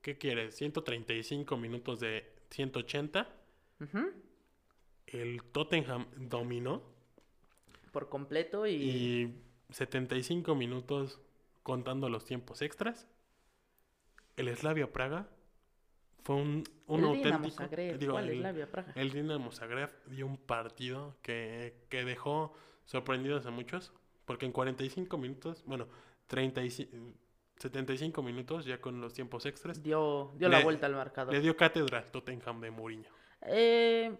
[0.00, 0.54] ¿qué quieres?
[0.56, 3.28] 135 minutos de 180.
[3.80, 4.10] ujú,
[5.06, 6.82] El Tottenham dominó.
[7.92, 9.34] por completo y, Y
[9.70, 11.20] 75 minutos
[11.62, 13.06] contando los tiempos extras.
[14.36, 15.28] El Slavia Praga
[16.22, 17.56] fue un, un el Dinamo auténtico.
[17.62, 18.92] Zagreb, digo, ¿cuál es el- Slavia Praga?
[18.96, 22.52] El Dinamo Zagreb dio un partido que, que dejó
[22.86, 23.92] sorprendidos a muchos,
[24.24, 25.86] porque en 45 minutos, bueno,
[26.26, 26.90] 35,
[27.58, 31.32] 75 minutos ya con los tiempos extras, Dio, dio la vuelta al marcador.
[31.34, 33.10] le dio cátedra al Tottenham de Mourinho.
[33.42, 34.16] Eh,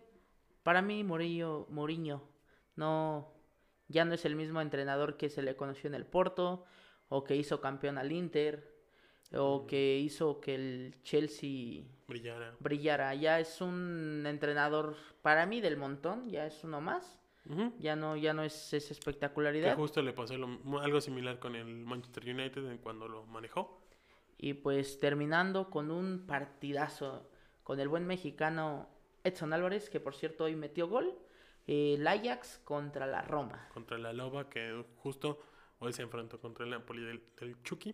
[0.62, 2.22] para mí, Mourinho, Mourinho
[2.76, 3.32] no,
[3.88, 6.64] ya no es el mismo entrenador que se le conoció en el Porto,
[7.08, 8.74] o que hizo campeón al Inter,
[9.32, 9.66] o Mm.
[9.66, 12.54] que hizo que el Chelsea Brillara.
[12.60, 13.14] brillara.
[13.14, 17.20] Ya es un entrenador, para mí, del montón, ya es uno más.
[17.48, 17.72] Ujú.
[17.78, 19.76] Ya no, ya no es esa Que espectacularidad.
[19.76, 23.80] justo le pasó lo- algo similar con el Manchester United cuando lo manejó.
[24.38, 27.30] Y pues terminando con un partidazo
[27.62, 28.88] con el buen mexicano
[29.24, 31.16] Edson Álvarez, que por cierto hoy metió gol.
[31.68, 33.68] eh, el Ajax contra la Roma.
[33.74, 35.40] contra la Loba que justo
[35.80, 37.92] hoy se enfrentó contra el Napoli del, del Chucky.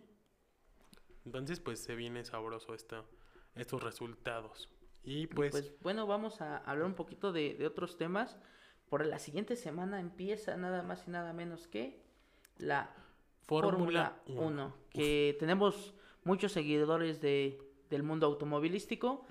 [1.25, 3.03] Entonces, pues se viene sabroso esta,
[3.55, 4.69] estos resultados.
[5.03, 8.37] Y pues, Pues, bueno, vamos a hablar un poquito de, de otros temas.
[8.93, 11.99] Por la siguiente semana empieza nada más y nada menos que
[12.59, 12.91] la
[13.47, 14.41] Fórmula Fórmula 1.
[14.65, 19.25] 1, que tenemos muchos seguidores de, del mundo automovilístico.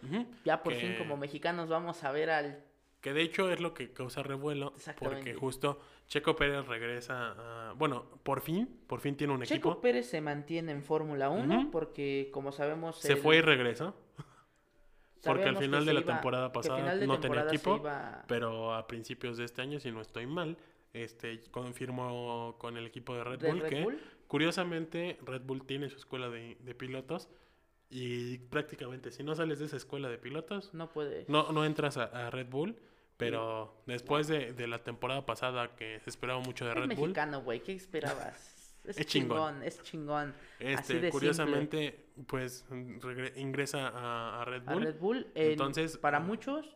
[0.45, 2.65] Ya por Que- fin como mexicanos vamos a ver al
[3.01, 4.73] Que de hecho es lo que causa revuelo.
[4.75, 5.31] Exactamente.
[5.31, 7.73] Porque justo Checo Pérez regresa a...
[7.75, 9.81] Bueno, por fin, por fin tiene un Checo equipo.
[9.81, 11.71] Pérez se mantiene en Fórmula 1 Ujú.
[11.71, 13.95] porque como sabemos Se él- fue y regresó.
[15.25, 17.77] Porque al final de la iba- temporada pasada no tenía temporada equipo.
[17.77, 20.57] iba- Pero a principios de este año, si no estoy mal,
[20.93, 24.01] este confirmó con el equipo de Red de Bull Red que Bull.
[24.29, 27.29] Curiosamente, Red Bull tiene su escuela de, de pilotos
[27.91, 31.97] y prácticamente si no sales de esa escuela de pilotos, no puede no, no entras
[31.99, 32.77] a, a Red Bull,
[33.19, 37.43] pero después de, de la temporada pasada que se esperaba mucho de Red Bull, mexicano,
[37.43, 38.52] güey, ¿qué esperabas?
[38.85, 39.37] Es, Es chingón.
[39.39, 40.35] chingón, es chingón.
[40.59, 41.11] este, simple.
[41.11, 42.67] curiosamente, pues
[43.37, 44.83] ingresa a, a Red A Bull.
[44.85, 46.75] Red Bull, en- Entonces, para ah, muchos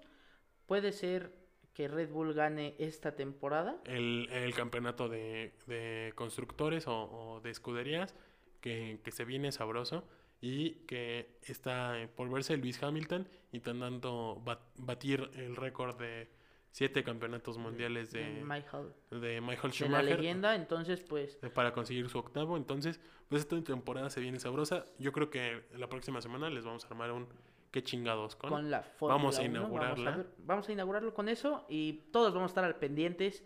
[0.66, 1.32] puede ser
[1.74, 3.80] que Red Bull gane esta temporada.
[3.84, 6.94] el, el campeonato de, de constructores o,
[7.36, 8.14] o de escuderías
[8.60, 10.08] que, que se viene sabroso
[10.40, 16.28] y que está por verse Luis Hamilton intentando bat- batir el récord de
[16.76, 21.72] siete campeonatos mundiales de, Michael, de Michael de la Schumacher leyenda, entonces pues eh, para
[21.72, 22.58] conseguir su octavo.
[22.58, 23.00] Entonces,
[23.30, 24.84] pues esta temporada se viene sabrosa.
[24.98, 27.28] Yo creo que la próxima semana les vamos a armar un
[27.70, 28.50] qué chingados con.
[28.50, 30.12] con la Fórmula Vamos a 1, Vamos inaugurarla.
[30.12, 33.42] a, ver- vamos a inaugurarlo con eso y todos vamos a estar al pendientes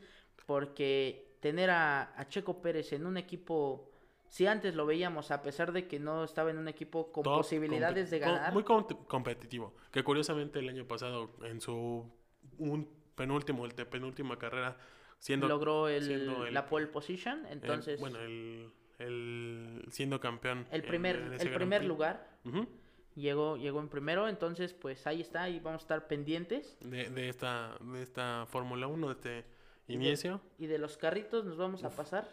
[0.47, 3.93] porque tener a, a Checo Pérez en un equipo,
[4.29, 7.37] si antes lo veíamos, a pesar de que no estaba en un equipo con top,
[7.39, 9.73] posibilidades de ganar, Muy com- competitivo.
[9.93, 12.11] Que curiosamente el año pasado, en su
[12.59, 14.77] un penúltimo, el penúltima carrera,
[15.19, 15.49] siendo.
[15.49, 20.67] logró el- siendo el- la pole position, el- entonces bueno, el, el- siendo campeón.
[20.71, 22.67] el primer, en el primer lugar Ujú.
[23.15, 26.77] llegó, llegó en primero, entonces pues ahí está y vamos a estar pendientes.
[26.81, 29.45] de, de esta, de esta Fórmula 1, de este
[29.89, 32.29] Y de- inicio, Y de los carritos nos vamos a pasar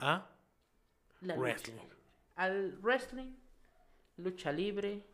[0.00, 0.28] a
[1.20, 1.40] la lucha.
[1.40, 1.78] wrestling.
[2.36, 3.32] al wrestling,
[4.16, 5.04] lucha libre.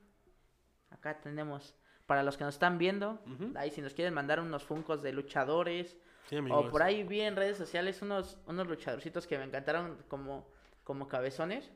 [0.91, 1.75] Acá tenemos,
[2.11, 3.21] para los que nos están viendo,
[3.55, 5.97] ahí si nos quieren mandar unos funcos de luchadores,
[6.29, 10.45] Sí, o por ahí vi en redes sociales unos, unos luchadorcitos que me encantaron como,
[10.83, 11.71] como cabezones.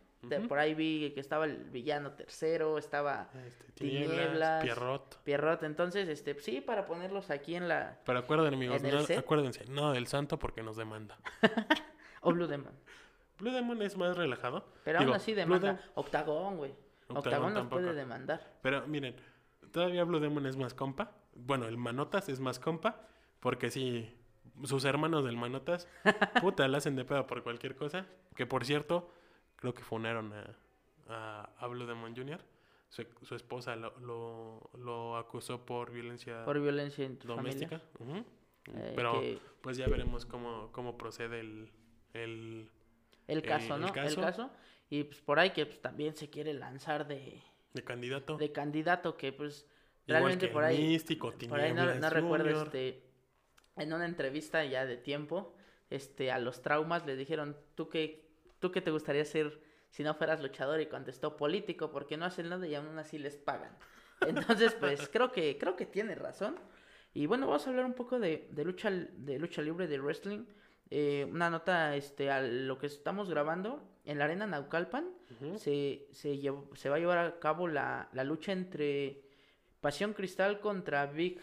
[0.49, 4.63] Por ahí vi que estaba el villano tercero, estaba Este, tinieblas, Tinieblas.
[4.65, 5.23] Pierrot.
[5.23, 8.01] Pierrot, entonces, este, sí, para ponerlos aquí en la...
[8.05, 11.17] Pero acuérdense, amigos, acuérdense, no del santo porque nos demanda.
[12.23, 12.73] o Blue Demon.
[13.39, 14.67] Blue Demon es más relajado.
[14.83, 15.75] Pero Digo, aún así demanda.
[15.75, 16.73] Dem- Octagón, güey.
[17.09, 18.41] Octagón Octagón nos puede demandar.
[18.63, 19.15] Pero miren,
[19.73, 21.13] todavía Blue Demon es más compa.
[21.35, 23.01] Bueno, el Manotas es más compa.
[23.41, 24.11] Porque sí,
[24.65, 25.89] sus hermanos del Manotas,
[26.41, 28.07] puta, la hacen de pedo por cualquier cosa.
[28.35, 29.11] Que por cierto,
[29.57, 30.57] creo que funaron a,
[31.09, 32.41] a, a Blue Demon Jr.
[32.89, 37.81] Su, su esposa lo, lo, lo acusó por violencia Por violencia doméstica.
[38.73, 41.71] Eh, Pero que- pues ya veremos cómo, cómo procede el,
[42.15, 42.71] el...
[43.27, 43.93] el caso, el ¿no?
[43.93, 44.21] caso.
[44.21, 44.51] El caso.
[44.91, 47.43] Y pues por ahí que pues, también se quiere lanzar de,
[47.75, 48.37] de candidato.
[48.37, 49.67] de candidato que pues
[50.07, 53.03] realmente por ahí Místico, por ahí no, no recuerdo este
[53.77, 55.55] en una entrevista ya de tiempo
[55.91, 59.61] este a los traumas le dijeron tú qué tú qué te gustaría ser
[59.91, 63.37] si no fueras luchador y contestó político porque no hacen nada y aún así les
[63.37, 63.77] pagan
[64.27, 66.59] entonces pues creo que creo que tiene razón.
[67.13, 70.47] Y bueno vamos a hablar un poco de, de lucha de lucha libre de wrestling
[70.97, 75.11] Eh, una nota este a lo que estamos grabando en la arena Naucalpan
[75.57, 79.25] se, se, llevó- se va a llevar a cabo la, la lucha entre
[79.81, 81.41] Pasión Cristal contra Big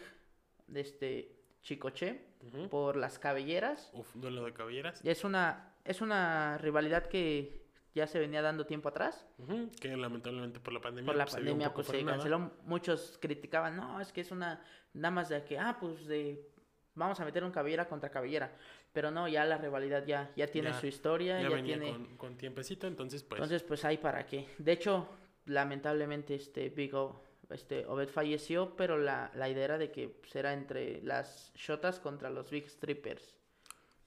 [0.74, 2.22] este, Chicoche
[2.70, 3.90] por las cabelleras.
[3.92, 5.04] Uf, duelo de caballeras.
[5.04, 7.62] Y Es una, es una rivalidad que
[7.94, 9.26] ya se venía dando tiempo atrás.
[9.78, 11.06] Que lamentablemente por la pandemia.
[11.06, 12.52] Por la pues, pandemia pues se canceló.
[12.64, 16.48] Muchos criticaban, no, es que es una, nada más de que, ah, pues de,
[16.94, 18.50] vamos a meter un cabellera contra cabellera.
[18.92, 21.92] Pero no, ya la rivalidad ya, ya tiene Ya- su historia, Ya ya, venía tiene...
[21.92, 23.38] con, con tiempecito, entonces pues.
[23.38, 24.46] Entonces, pues hay para qué.
[24.58, 25.08] De hecho,
[25.46, 30.34] lamentablemente, este Big O, este Obed falleció, pero la, la idea era de que pues,
[30.36, 33.34] era entre las Shotas contra los Big Strippers.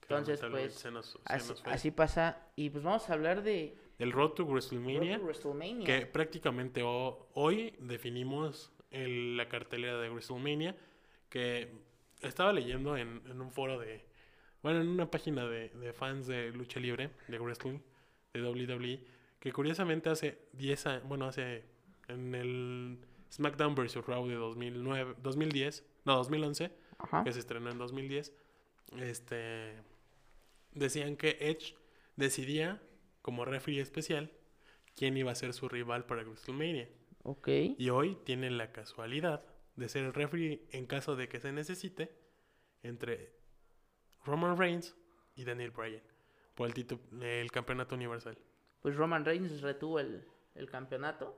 [0.00, 1.18] que entonces, pues, se nos- se
[1.64, 2.46] Así, pasa.
[2.54, 5.18] Y pues vamos a hablar de El Road to Road WrestleMania.
[5.18, 5.84] to WrestleMania.
[5.84, 10.76] Que prácticamente ho- hoy definimos el- la cartelera de WrestleMania.
[11.28, 11.72] Que
[12.22, 14.05] estaba leyendo en, en un foro de.
[14.66, 17.78] Bueno, en una página de, de fans de lucha libre, de wrestling,
[18.34, 19.00] de WWE.
[19.38, 21.02] Que curiosamente hace 10 años.
[21.04, 21.62] Bueno, hace.
[22.08, 22.98] En el
[23.30, 24.04] SmackDown vs.
[24.04, 25.84] Raw de 2009, 2010.
[26.04, 26.72] No, 2011.
[26.98, 27.22] Ajá.
[27.22, 28.32] que se estrenó en 2010,
[28.98, 29.74] este,
[30.72, 31.76] decían que Edge
[32.16, 32.82] decidía,
[33.22, 34.32] como referee especial,
[34.96, 36.88] quién iba a ser su rival para WrestleMania.
[37.22, 37.48] Ok.
[37.78, 39.44] Y hoy tiene la casualidad
[39.76, 42.10] de ser el referee en caso de que se necesite
[42.82, 43.45] entre
[44.26, 44.94] Roman Reigns
[45.34, 46.02] y Daniel Bryan
[46.54, 48.36] por el, título, el campeonato universal.
[48.80, 51.36] Pues Roman Reigns retuvo el, el campeonato.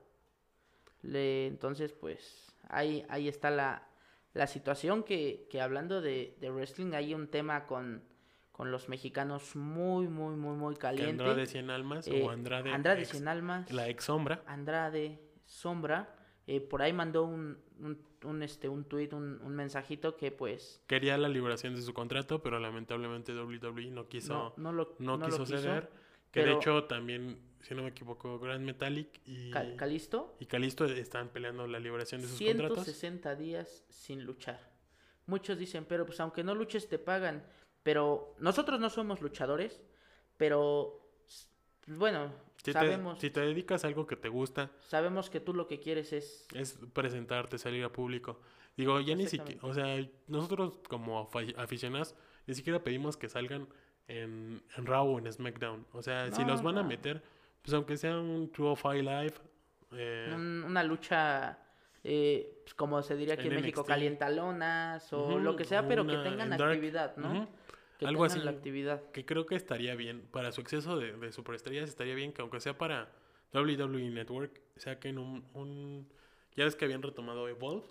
[1.01, 3.87] Le, entonces, pues ahí, ahí está la,
[4.33, 8.03] la situación que, que hablando de, de wrestling hay un tema con,
[8.51, 11.23] con los mexicanos muy, muy, muy, muy caliente.
[11.23, 14.43] Andrade Cien Almas Eh, o Andrade, Andrade ex- Cien Almas, la ex sombra.
[14.45, 16.15] Andrade Sombra,
[16.51, 20.81] eh, por ahí mandó un, un, un, este, un tweet, un, un mensajito que pues
[20.87, 24.33] Quería la liberación de su contrato, pero lamentablemente WWE no quiso.
[24.33, 25.89] no, no lo, no, no lo quiso ceder.
[26.31, 30.85] Que de hecho también, si no me equivoco, Grand Metallic y, Cal- Calisto y Calisto
[30.85, 32.77] están peleando la liberación de sus contratos.
[32.85, 34.59] 160 días sin luchar.
[35.27, 37.43] Muchos dicen, pero pues aunque no luches te pagan.
[37.83, 39.81] Pero nosotros no somos luchadores,
[40.37, 40.99] pero
[41.87, 42.31] bueno,
[42.63, 45.65] Si, sabemos, te, si te dedicas a algo que te gusta, sabemos que tú lo
[45.67, 48.39] que quieres es es presentarte, salir a público.
[48.75, 52.15] Digo, ya ni siquiera, o sea, nosotros como afi- aficionados
[52.47, 53.67] ni siquiera pedimos que salgan
[54.07, 55.85] en, en Raw o en SmackDown.
[55.93, 57.21] O sea, si los van a meter,
[57.61, 59.33] pues aunque sea un True of High Live,
[59.93, 61.59] eh, un- una lucha,
[62.03, 66.05] eh, pues, como se diría aquí en, En México, calientalonas o lo que sea, pero
[66.07, 67.47] que tengan actividad, ¿no?
[67.99, 68.39] Que Algo así.
[68.39, 69.03] la actividad.
[69.11, 72.59] que creo que estaría bien para su exceso de, de superestrellas estaría bien que aunque
[72.61, 73.11] sea para
[73.53, 76.07] WWE Network saquen un, un
[76.55, 77.85] ya ves que habían retomado Evolve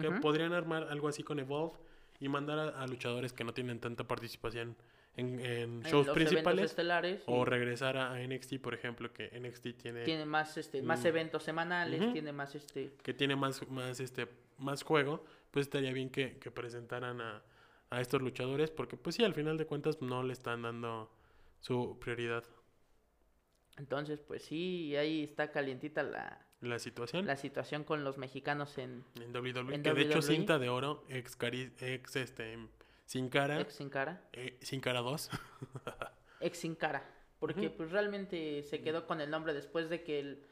[0.00, 1.74] que podrían armar algo así con Evolve
[2.20, 4.76] y mandar a, a luchadores que no tienen tanta participación
[5.16, 10.26] en, shows principales estelares o regresar a, a NXT por ejemplo que NXT tiene, tiene
[10.26, 11.06] más este más Mm.
[11.06, 14.26] eventos semanales, tiene más este que tiene más más este
[14.58, 17.42] más juego pues estaría bien que, que presentaran a,
[17.90, 21.10] a estos luchadores porque pues sí al final de cuentas no le están dando
[21.60, 22.44] su prioridad
[23.76, 29.04] Entonces, pues sí, ahí está calientita la, la situación la situación con los mexicanos en
[29.20, 30.22] En WWE, En que de hecho WWE.
[30.36, 32.58] cinta de oro, ex, cari- ex este,
[33.04, 35.30] sin cara, ex sin cara, eh, sin cara 2.
[36.40, 37.04] ex sin cara,
[37.38, 40.42] porque pues realmente se quedó con el nombre después de que el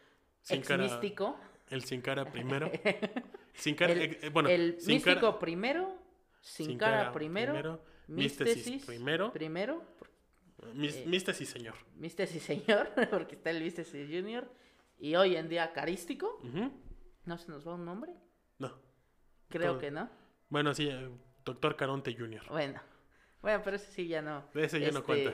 [0.42, 1.38] Sin ex cara- místico,
[1.70, 2.70] El sin cara primero.
[3.54, 5.96] sin cara, el, eh, bueno, el sin místico cara- primero,
[6.42, 9.82] sin, sin cara, primero, místesis místesis primero, primero,
[10.74, 11.74] mis- eh, místesis señor.
[11.96, 14.46] místesis señor, porque está el místesis junior,
[14.98, 16.38] y hoy en día carístico.
[17.24, 18.12] ¿no se nos va un nombre?
[18.58, 18.72] No.
[19.48, 19.78] Creo Todo.
[19.80, 20.10] que no.
[20.48, 21.08] Bueno, sí, eh,
[21.44, 22.42] doctor Caronte Jr.
[22.50, 22.80] Bueno,
[23.40, 24.44] bueno, pero ese sí ya no.
[24.52, 25.32] De ese ya no Este, cuenta.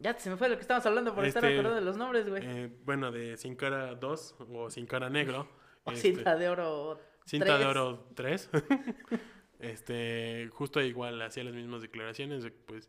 [0.00, 2.28] Ya se me fue lo que estábamos hablando por estar Este, acordando de los nombres,
[2.28, 2.42] güey.
[2.44, 5.48] Eh, bueno, de Sin Cara 2 o Sin Cara Negro.
[5.84, 7.00] O este, cinta de oro.
[7.24, 7.64] Cinta de.
[7.64, 8.50] Oro 3.
[9.60, 12.88] este, justo igual hacía las mismas declaraciones, pues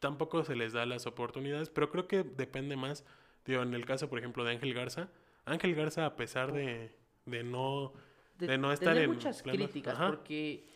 [0.00, 3.04] tampoco se les da las oportunidades, pero creo que depende más,
[3.46, 5.08] digo, en el caso, por ejemplo, de Ángel Garza,
[5.44, 6.90] Ángel Garza, a pesar de,
[7.26, 7.92] de no,
[8.38, 10.08] de no estar en muchas planos- críticas, ajá.
[10.08, 10.66] porque,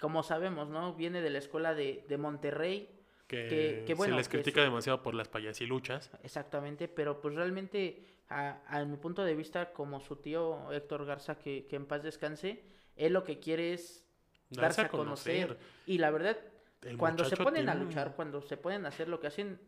[0.00, 0.94] como sabemos, ¿no?
[0.94, 2.88] Viene de la escuela de, de Monterrey,
[3.26, 8.04] que, que- que bueno, se les critica demasiado por las payasiluchas, exactamente, pero pues realmente,
[8.28, 12.02] a, a mi punto de vista, como su tío Héctor Garza, que, que en paz
[12.02, 12.62] descanse,
[12.96, 14.06] él lo que quiere es
[14.60, 15.58] darse a conocer.
[15.86, 16.36] Y la verdad,
[16.82, 19.58] El cuando se ponen a tiene luchar, cuando se ponen a hacer lo que hacen,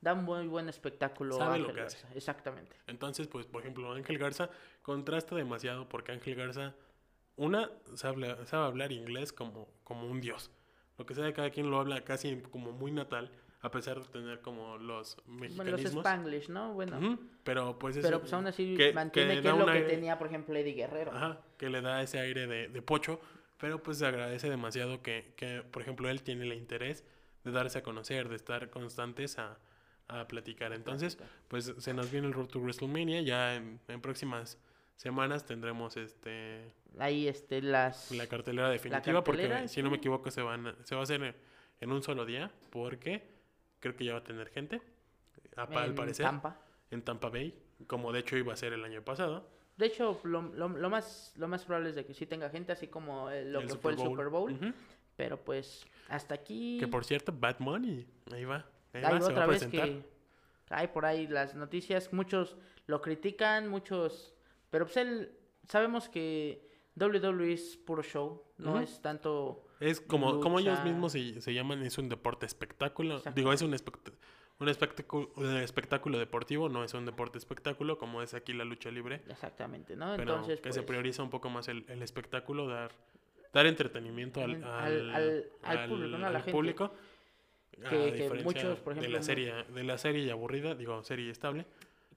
[0.00, 1.36] da un muy buen espectáculo.
[1.36, 2.08] Sabe lo Ángel que Garza.
[2.14, 2.76] Exactamente.
[2.86, 4.50] Entonces, pues, por ejemplo, Ángel Garza
[4.82, 6.74] contrasta demasiado porque Ángel Garza,
[7.36, 10.50] una, sabe, sabe hablar inglés como, como un dios.
[10.98, 13.30] Lo que sea de cada quien lo habla casi como muy natal,
[13.62, 16.04] a pesar de tener como los Bueno, los mexicanismos.
[16.04, 16.74] Spanglish, ¿no?
[16.74, 19.88] Bueno, Pero pues eso, pero pues aún así que- mantiene que es lo que aire-
[19.88, 21.12] tenía, por ejemplo, Eddie Guerrero.
[21.12, 23.20] Ajá, que le da ese aire de, de pocho,
[23.64, 27.02] pero pues se agradece demasiado que, que, por ejemplo, él tiene el interés
[27.44, 29.58] de darse a conocer, de estar constantes a,
[30.06, 30.74] a platicar.
[30.74, 34.58] Entonces, pues se nos viene el Road to WrestleMania, ya en, en próximas
[34.96, 38.10] semanas tendremos este Ahí este, las...
[38.12, 41.34] la cartelera definitiva, cartelera, porque si no me equivoco se, van se va a hacer
[41.80, 43.22] en, un solo día, porque
[43.80, 44.82] creo que ya va a tener gente,
[45.56, 46.60] a- al en parecer, Tampa.
[46.90, 49.48] en Tampa Bay, como de hecho iba a ser el año pasado.
[49.76, 52.72] De hecho, lo, lo, lo más, lo más probable es de que sí tenga gente,
[52.72, 54.74] así como eh, lo el que fue el Super Bowl.
[55.16, 56.78] Pero pues, hasta aquí...
[56.78, 58.66] Que por cierto, Bad Money, ahí va.
[58.92, 60.04] Ahí Hay va, se va otra vez que
[60.70, 62.56] hay por ahí las noticias, muchos
[62.86, 64.34] lo critican, muchos,
[64.70, 65.36] pero pues él,
[65.68, 71.40] sabemos que WWE es puro show, no es tanto, Es como, como ellos mismos se,
[71.40, 73.22] se llaman, es un deporte espectáculo.
[73.34, 74.12] Digo, es un, espect-
[74.60, 78.90] un espectáculo, un espectáculo deportivo, no es un deporte espectáculo como es aquí la lucha
[78.90, 79.20] libre.
[79.28, 80.16] exactamente, ¿no?
[80.16, 82.92] Pero Entonces, que se pues, prioriza un poco más el, el espectáculo, dar,
[83.52, 86.26] dar entretenimiento al, Al- al, al- público, ¿no?
[86.26, 86.52] A la al gente.
[86.52, 86.84] público.
[87.84, 91.02] A Que- que diferencia muchos, por de ejemplo, la serie, de la serie aburrida, digo,
[91.02, 91.66] serie estable,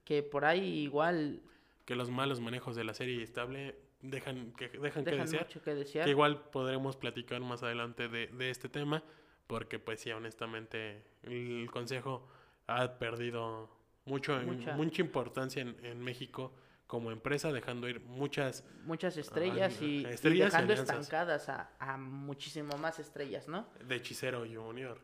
[0.04, 1.40] que por ahí igual
[1.84, 5.46] que los malos manejos de la serie estable dejan que, dejan que dejan desear.
[5.46, 6.04] mucho que desear.
[6.04, 9.02] Que igual podremos platicar más adelante de, de este tema,
[9.48, 12.28] porque pues sí, honestamente, el consejo
[12.68, 13.68] ha perdido
[14.04, 14.76] mucho, Mucha.
[14.76, 16.52] mucha importancia en, en México
[16.86, 18.64] como empresa, dejando ir muchas...
[18.84, 23.66] muchas estrellas Ah, y, y estrellas y dejando estancadas a, a muchísimo más estrellas, ¿no?
[23.84, 24.98] de Hechicero Junior.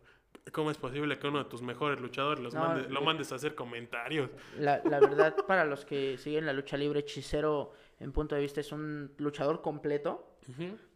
[0.52, 3.32] ¿Cómo es posible que uno de tus mejores luchadores los No, mande- lo eh, mandes
[3.32, 4.30] a hacer comentarios?
[4.58, 8.60] La, la verdad, para los que siguen la lucha libre, Hechicero, en punto de vista,
[8.60, 10.36] es un luchador completo.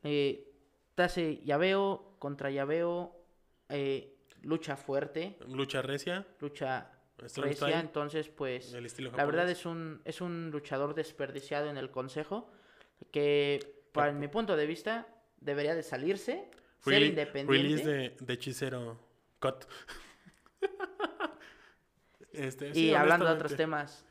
[0.02, 0.52] Eh,
[0.94, 3.17] te hace llaveo contra llaveo,
[3.68, 6.90] eh, lucha fuerte, Lucha recia, lucha
[7.36, 11.90] recia, entonces pues el estilo la verdad es un, es un luchador desperdiciado en el
[11.90, 12.50] consejo
[13.10, 15.08] que para mi punto de vista
[15.40, 16.50] debería de salirse,
[16.80, 17.52] ser independiente.
[17.52, 18.98] Release de, de Hechicero
[19.40, 19.64] Cut.
[22.30, 24.04] Este, y hablando de otros temas,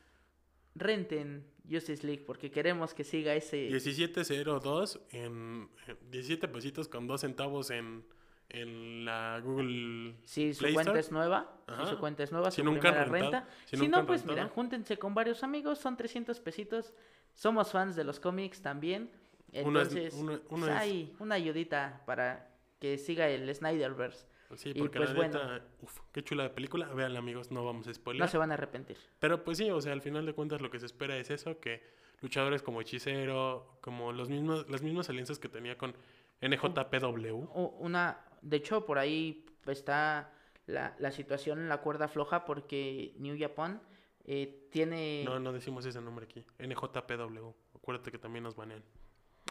[0.74, 7.20] renten Justice League porque queremos que siga ese 1702 en en 17 pesitos con 2
[7.20, 8.04] centavos en,
[8.50, 11.00] en la Google Si su Play cuenta Store.
[11.00, 13.48] es nueva, si su cuenta es nueva, Si su nunca primera han rentado, renta.
[13.66, 14.38] si Si, nunca no, han pues rentado.
[14.44, 16.94] mira, júntense con varios amigos, son 300 pesitos.
[17.34, 19.10] Somos fans de los cómics también.
[19.52, 24.26] Entonces, uno pues, es- hay una ayudita para que siga el Snyderverse.
[24.56, 25.38] Sí, Y porque pues la bueno.
[25.52, 26.86] neta, uf, qué chula de película.
[26.94, 28.20] Vean, amigos, no vamos a spoiler.
[28.22, 28.96] No se van a arrepentir.
[29.18, 31.60] Pero pues sí, o sea, al final de cuentas lo que se espera es eso,
[31.60, 31.82] que
[32.22, 35.94] luchadores como Hechicero, como los mismos, las mismas alianzas que tenía con
[36.40, 37.46] NJPW.
[37.78, 40.32] Una, de hecho, por ahí está
[40.66, 43.80] la, la situación en la cuerda floja porque New Japan
[44.24, 45.22] eh, tiene...
[45.24, 46.44] No, no decimos ese nombre aquí.
[46.58, 47.48] NJPW.
[47.74, 48.82] Acuérdate que también nos banean.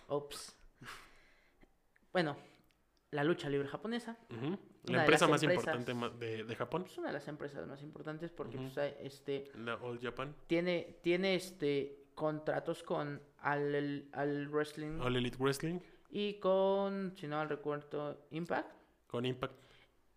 [0.07, 0.55] Ops.
[2.13, 2.38] Bueno,
[3.11, 4.17] la lucha libre japonesa
[4.83, 8.31] La empresa más empresas- importante de, de Japón, es una de las empresas más importantes
[8.31, 15.15] porque pues, este la All Japan, tiene tiene este contratos con al, al wrestling All
[15.15, 15.79] Elite Wrestling,
[16.10, 18.70] y con si no mal recuerdo Impact
[19.08, 19.53] con Impact.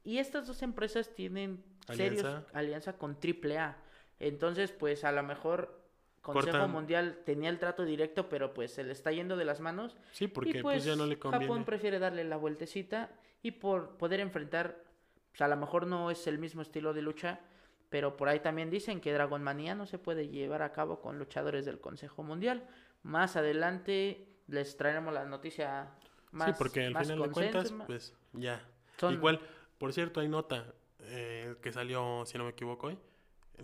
[0.05, 2.47] y estas dos empresas tienen serios Alianza.
[2.53, 3.77] alianza con AAA
[4.19, 5.79] entonces pues a lo mejor
[6.23, 6.71] Consejo Cortan.
[6.71, 10.29] Mundial tenía el trato directo pero pues se le está yendo de las manos Sí,
[10.29, 11.47] porque y pues, pues, ya no le conviene.
[11.47, 13.11] Japón prefiere darle la vueltecita
[13.43, 14.85] y por poder enfrentar,
[15.31, 17.41] pues a lo mejor no es el mismo estilo de lucha,
[17.89, 21.19] pero por ahí también dicen que Dragon Manía no se puede llevar a cabo con
[21.19, 22.69] luchadores del Consejo Mundial.
[23.03, 25.91] Más adelante les traeremos la noticia
[26.33, 28.63] más sí, porque al final de cuentas, pues ya.
[28.99, 29.41] son- Igual,
[29.79, 32.99] por cierto, hay nota eh, que salió, si no me equivoco hoy,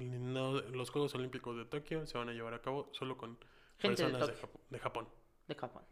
[0.00, 3.38] no- los Juegos Olímpicos de Tokio se van a llevar a cabo solo con
[3.78, 4.34] Gente personas de
[4.78, 5.06] Japón.
[5.48, 5.82] de Japón.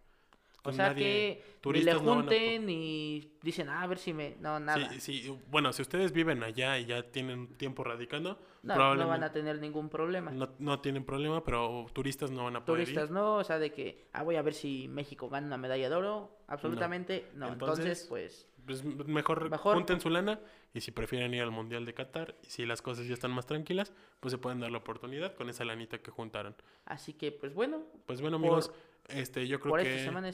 [0.66, 3.98] O sea nadie- que ni le turistas no a junten ni dicen, "Ah, a ver
[3.98, 4.36] si me...
[4.40, 4.90] No, nada.
[4.92, 9.10] Sí, sí, bueno, si ustedes viven allá y ya tienen tiempo radicando, no, no probablemente
[9.10, 10.30] van a tener ningún problema.
[10.30, 13.14] no, no tienen problema, pero turistas no van a poder Turistas ir.
[13.14, 15.94] no, o sea, de que, ah, voy a ver si México gana una medalla de
[15.94, 16.30] oro.
[16.48, 17.48] Absolutamente no.
[17.48, 20.40] Entonces, Entonces, pues, Pues mejor, Mejor- junten su lana
[20.72, 23.44] y si prefieren ir al Mundial de Qatar y si las cosas ya están más
[23.44, 26.56] tranquilas, pues se pueden dar la oportunidad con esa lanita que juntaron.
[26.86, 28.72] así que, pues bueno, Pues bueno, Por- amigos,
[29.08, 30.32] este yo creo por que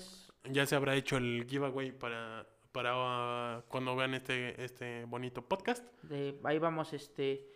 [0.51, 5.85] ya se habrá hecho el giveaway para para ah, cuando vean este este bonito podcast.
[6.03, 7.47] De, ahí vamos, este,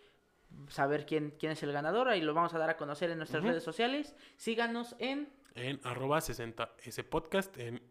[0.67, 2.09] saber quién, quién es el ganador.
[2.09, 4.15] Ahí lo vamos a dar a conocer en nuestras redes sociales.
[4.37, 7.81] Síganos en en arroba 60S Podcast en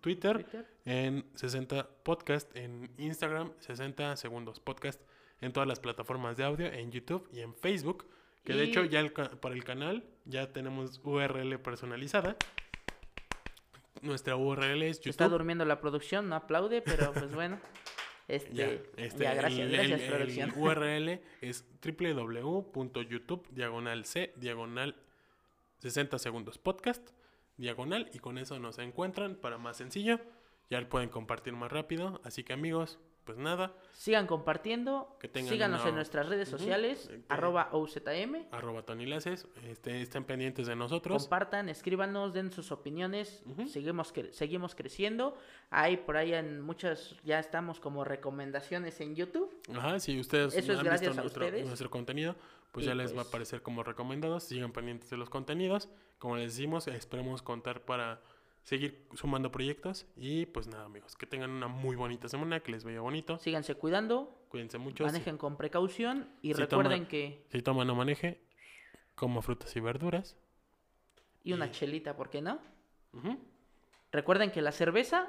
[0.00, 0.66] Twitter, Twitter.
[0.84, 5.00] en 60 Podcast en Instagram, 60 Segundos Podcast
[5.40, 8.06] en todas las plataformas de audio, en YouTube y en Facebook.
[8.44, 12.36] Que de hecho ya el para el canal ya tenemos URL personalizada.
[14.04, 15.38] Nuestra URL es Se Está YouTube.
[15.38, 17.58] durmiendo la producción, no aplaude, pero pues bueno.
[18.26, 20.50] Este, Ya, ya, este, gracias, el- gracias, el- producción.
[20.56, 24.96] El URL es www.youtube diagonal C diagonal
[25.80, 27.06] 60 segundos podcast
[27.58, 30.20] diagonal y con eso nos encuentran para más sencillo.
[30.70, 32.22] Ya lo pueden compartir más rápido.
[32.24, 37.08] Así que amigos, pues nada, Sigan compartiendo, Que tengan síganos una- en nuestras redes sociales,
[37.10, 38.46] eh, que- arroba OZM.
[38.50, 41.22] arroba Tony Laces, este, estén pendientes de nosotros.
[41.22, 43.42] Compartan, escríbanos, den sus opiniones.
[43.46, 43.66] Ujú.
[43.68, 45.36] Seguimos, cre- seguimos creciendo.
[45.70, 49.50] Hay por ahí en muchas, ya estamos como recomendaciones en YouTube.
[49.74, 51.66] Ajá, si ustedes Eso es han gracias visto a nuestro, ustedes.
[51.66, 52.36] nuestro contenido,
[52.72, 54.44] pues Y ya les va a pues- aparecer como recomendados.
[54.44, 55.88] Sigan pendientes de los contenidos.
[56.18, 58.20] Como les decimos, esperemos contar para
[58.64, 60.06] seguir sumando proyectos.
[60.16, 63.38] Y pues nada, amigos, que tengan una muy bonita semana, que les vaya bonito.
[63.38, 65.04] Síganse cuidando, Cuídense mucho.
[65.04, 67.46] manejen con precaución y si recuerden toma- que...
[67.50, 68.42] Si toma, no maneje.
[69.14, 70.36] Coma frutas y verduras.
[71.44, 72.58] Y una y- chelita, ¿por qué no?
[73.12, 73.38] Ujú.
[74.10, 75.28] Recuerden que la cerveza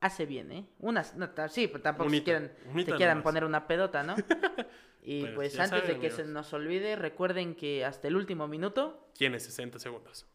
[0.00, 0.68] hace bien, ¿eh?
[0.78, 3.24] Unas, no, sí, pero tampoco se Unita, quieran, unita se quieran nomás.
[3.24, 4.14] poner una pedota, ¿no?
[5.02, 6.34] y Pero pues antes saben, de que se amigos.
[6.34, 10.26] nos olvide, recuerden que hasta el último minuto Tiene 60 segundos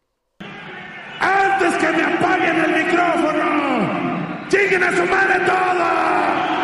[1.21, 4.49] antes que me apaguen el micrófono.
[4.49, 6.60] ¡Lleguen a su madre todo!